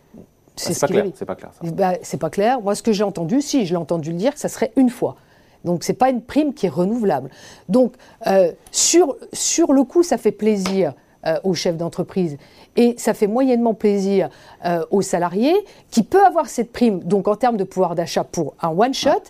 C'est 0.57 0.79
pas, 0.79 0.87
clair, 0.87 1.07
c'est 1.15 1.25
pas 1.25 1.35
clair. 1.35 1.51
Bah, 1.63 1.93
c'est 2.03 2.21
pas 2.21 2.31
clair. 2.31 2.61
Moi, 2.61 2.75
ce 2.75 2.83
que 2.83 2.93
j'ai 2.93 3.03
entendu, 3.03 3.43
si, 3.43 3.67
je 3.67 3.73
l'ai 3.73 3.77
entendu 3.77 4.11
le 4.11 4.17
dire, 4.17 4.35
que 4.35 4.41
ça 4.41 4.49
serait 4.49 4.73
une 4.77 4.91
fois. 4.91 5.17
Donc, 5.65 5.83
c'est 5.83 5.95
pas 5.95 6.11
une 6.11 6.23
prime 6.23 6.55
qui 6.55 6.67
est 6.67 6.71
renouvelable. 6.71 7.31
Donc, 7.69 7.95
euh, 8.27 8.53
sur, 8.71 9.17
sur 9.33 9.73
le 9.73 9.83
coup, 9.85 10.03
ça 10.03 10.19
fait 10.19 10.33
plaisir 10.33 10.93
euh, 11.27 11.39
aux 11.43 11.55
chefs 11.55 11.77
d'entreprise 11.77 12.37
et 12.77 12.95
ça 12.99 13.15
fait 13.15 13.27
moyennement 13.27 13.75
plaisir 13.75 14.29
euh, 14.65 14.85
aux 14.91 15.03
salariés 15.03 15.55
qui 15.91 16.03
peut 16.03 16.25
avoir 16.25 16.49
cette 16.49 16.73
prime, 16.73 17.01
donc 17.01 17.29
en 17.29 17.37
termes 17.37 17.57
de 17.57 17.65
pouvoir 17.65 17.95
d'achat 17.95 18.25
pour 18.25 18.55
un 18.61 18.69
one-shot. 18.69 19.23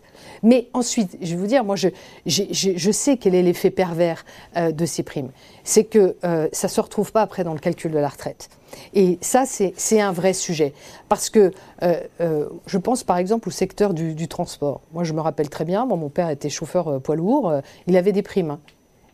Mais 0.43 0.69
ensuite, 0.73 1.17
je 1.21 1.31
vais 1.35 1.37
vous 1.37 1.47
dire, 1.47 1.65
moi, 1.65 1.77
je, 1.77 1.89
je 2.27 2.91
sais 2.91 3.17
quel 3.17 3.35
est 3.35 3.43
l'effet 3.43 3.71
pervers 3.71 4.25
euh, 4.57 4.73
de 4.73 4.87
ces 4.87 5.03
primes. 5.03 5.31
C'est 5.63 5.85
que 5.85 6.17
euh, 6.25 6.49
ça 6.53 6.69
ne 6.69 6.73
se 6.73 6.81
retrouve 6.81 7.13
pas 7.13 7.23
après 7.23 7.45
dans 7.45 7.55
le 7.55 7.61
calcul 7.61 7.91
de 7.91 7.99
la 7.99 8.09
retraite. 8.09 8.49
Et 8.95 9.19
ça, 9.21 9.45
c'est 9.47 10.01
un 10.01 10.13
vrai 10.13 10.33
sujet. 10.33 10.73
Parce 11.09 11.31
que 11.31 11.53
je 11.81 12.79
pense 12.79 13.05
par 13.05 13.19
exemple 13.19 13.49
au 13.49 13.53
secteur 13.53 13.95
du, 13.95 14.29
transport. 14.29 14.81
Moi, 14.93 15.05
je 15.05 15.13
me 15.13 15.21
rappelle 15.21 15.49
très 15.49 15.65
bien, 15.65 15.85
mon 15.87 16.09
père 16.09 16.31
était 16.31 16.51
chauffeur 16.51 17.01
poids 17.01 17.17
lourd, 17.17 17.61
il 17.87 17.97
avait 17.97 18.13
des 18.13 18.23
primes. 18.23 18.53
Hein 18.53 18.61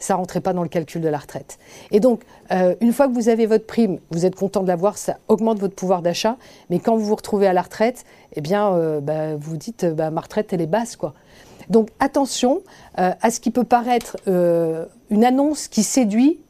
ça 0.00 0.16
rentrait 0.16 0.40
pas 0.40 0.52
dans 0.52 0.62
le 0.62 0.68
calcul 0.68 1.00
de 1.00 1.08
la 1.08 1.18
retraite. 1.18 1.58
Et 1.92 2.00
donc, 2.00 2.22
euh, 2.50 2.74
une 2.80 2.92
fois 2.92 3.06
que 3.06 3.12
vous 3.12 3.28
avez 3.28 3.46
votre 3.46 3.66
prime, 3.66 4.00
vous 4.10 4.26
êtes 4.26 4.34
content 4.34 4.62
de 4.62 4.68
l'avoir, 4.68 4.98
ça 4.98 5.18
augmente 5.28 5.60
votre 5.60 5.74
pouvoir 5.74 6.02
d'achat. 6.02 6.36
Mais 6.70 6.80
quand 6.80 6.96
vous 6.96 7.04
vous 7.04 7.14
retrouvez 7.14 7.46
à 7.46 7.52
la 7.52 7.62
retraite, 7.62 8.04
eh 8.32 8.40
bien, 8.40 8.72
euh, 8.72 9.00
bah, 9.00 9.36
vous 9.36 9.56
dites, 9.56 9.84
bah, 9.84 10.10
ma 10.10 10.22
retraite, 10.22 10.52
elle 10.52 10.62
est 10.62 10.66
basse. 10.66 10.96
Donc, 11.68 11.90
attention 12.00 12.62
euh, 12.98 13.12
à 13.20 13.30
ce 13.30 13.38
qui 13.38 13.50
peut 13.50 13.64
paraître 13.64 14.16
une 14.26 15.24
annonce 15.24 15.68
qui 15.68 15.82
séduit, 15.82 16.40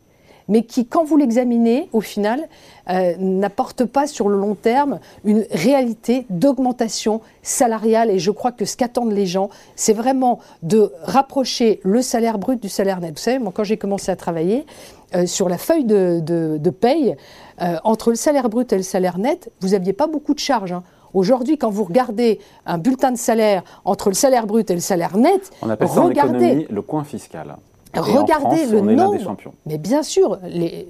mais 0.50 0.64
qui, 0.64 0.84
quand 0.84 1.04
vous 1.04 1.16
l'examinez, 1.16 1.88
au 1.92 2.02
final, 2.02 2.48
euh, 2.90 3.14
n'apporte 3.18 3.84
pas 3.84 4.06
sur 4.06 4.28
le 4.28 4.36
long 4.36 4.56
terme 4.56 4.98
une 5.24 5.46
réalité 5.52 6.26
d'augmentation 6.28 7.22
salariale. 7.42 8.10
Et 8.10 8.18
je 8.18 8.32
crois 8.32 8.50
que 8.52 8.64
ce 8.64 8.76
qu'attendent 8.76 9.12
les 9.12 9.26
gens, 9.26 9.48
c'est 9.76 9.92
vraiment 9.92 10.40
de 10.62 10.92
rapprocher 11.02 11.80
le 11.84 12.02
salaire 12.02 12.38
brut 12.38 12.60
du 12.60 12.68
salaire 12.68 13.00
net. 13.00 13.12
Vous 13.12 13.22
savez, 13.22 13.38
moi, 13.38 13.52
quand 13.54 13.64
j'ai 13.64 13.78
commencé 13.78 14.10
à 14.10 14.16
travailler, 14.16 14.66
euh, 15.14 15.26
sur 15.26 15.48
la 15.48 15.58
feuille 15.58 15.84
de, 15.84 16.20
de, 16.20 16.70
paye, 16.70 17.16
euh, 17.62 17.76
entre 17.84 18.10
le 18.10 18.16
salaire 18.16 18.48
brut 18.48 18.72
et 18.72 18.76
le 18.76 18.82
salaire 18.82 19.18
net, 19.18 19.50
vous 19.60 19.70
n'aviez 19.70 19.92
pas 19.92 20.08
beaucoup 20.08 20.34
de 20.34 20.38
charges. 20.40 20.72
Hein. 20.72 20.82
Aujourd'hui, 21.14 21.58
quand 21.58 21.70
vous 21.70 21.84
regardez 21.84 22.40
un 22.66 22.78
bulletin 22.78 23.12
de 23.12 23.18
salaire 23.18 23.62
entre 23.84 24.08
le 24.08 24.14
salaire 24.14 24.46
brut 24.46 24.70
et 24.70 24.74
le 24.74 24.80
salaire 24.80 25.16
net, 25.16 25.50
on 25.62 25.70
appelle 25.70 25.88
ça 25.88 26.00
regardez, 26.02 26.32
en 26.32 26.38
économie 26.38 26.66
le 26.70 26.82
coin 26.82 27.02
fiscal. 27.02 27.56
Regardez 27.94 28.66
le 28.66 28.80
on 28.80 28.84
nombre. 28.84 29.36
Mais 29.66 29.78
bien 29.78 30.02
sûr, 30.02 30.38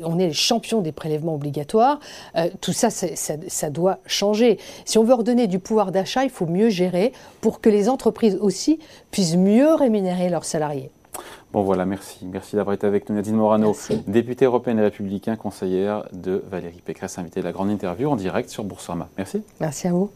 on 0.04 0.18
est 0.18 0.26
les 0.28 0.32
champions 0.32 0.80
des 0.80 0.92
prélèvements 0.92 1.34
obligatoires. 1.34 2.00
Euh, 2.36 2.48
tout 2.60 2.72
ça, 2.72 2.90
ça, 2.90 3.70
doit 3.70 3.98
changer. 4.06 4.58
Si 4.84 4.98
on 4.98 5.04
veut 5.04 5.14
redonner 5.14 5.46
du 5.46 5.58
pouvoir 5.58 5.92
d'achat, 5.92 6.24
il 6.24 6.30
faut 6.30 6.46
mieux 6.46 6.68
gérer 6.68 7.12
pour 7.40 7.60
que 7.60 7.70
les 7.70 7.88
entreprises 7.88 8.38
aussi 8.40 8.78
puissent 9.10 9.36
mieux 9.36 9.74
rémunérer 9.74 10.28
leurs 10.28 10.44
salariés. 10.44 10.90
Bon 11.52 11.62
voilà, 11.62 11.84
merci. 11.84 12.24
Merci 12.26 12.56
d'avoir 12.56 12.74
été 12.74 12.86
avec 12.86 13.08
nous. 13.08 13.16
Nadine 13.16 13.34
Morano, 13.34 13.76
députée 14.06 14.44
européenne 14.44 14.78
et 14.78 14.82
républicain, 14.82 15.36
conseillère 15.36 16.04
de 16.12 16.44
Valérie 16.48 16.82
Pécresse, 16.84 17.18
invitée 17.18 17.40
à 17.40 17.42
la 17.42 17.52
grande 17.52 17.70
interview 17.70 18.08
en 18.08 18.16
direct 18.16 18.50
sur 18.50 18.62
Boursorama. 18.62 19.08
Merci. 19.16 19.42
Merci 19.58 19.88
à 19.88 19.92
vous. 19.92 20.10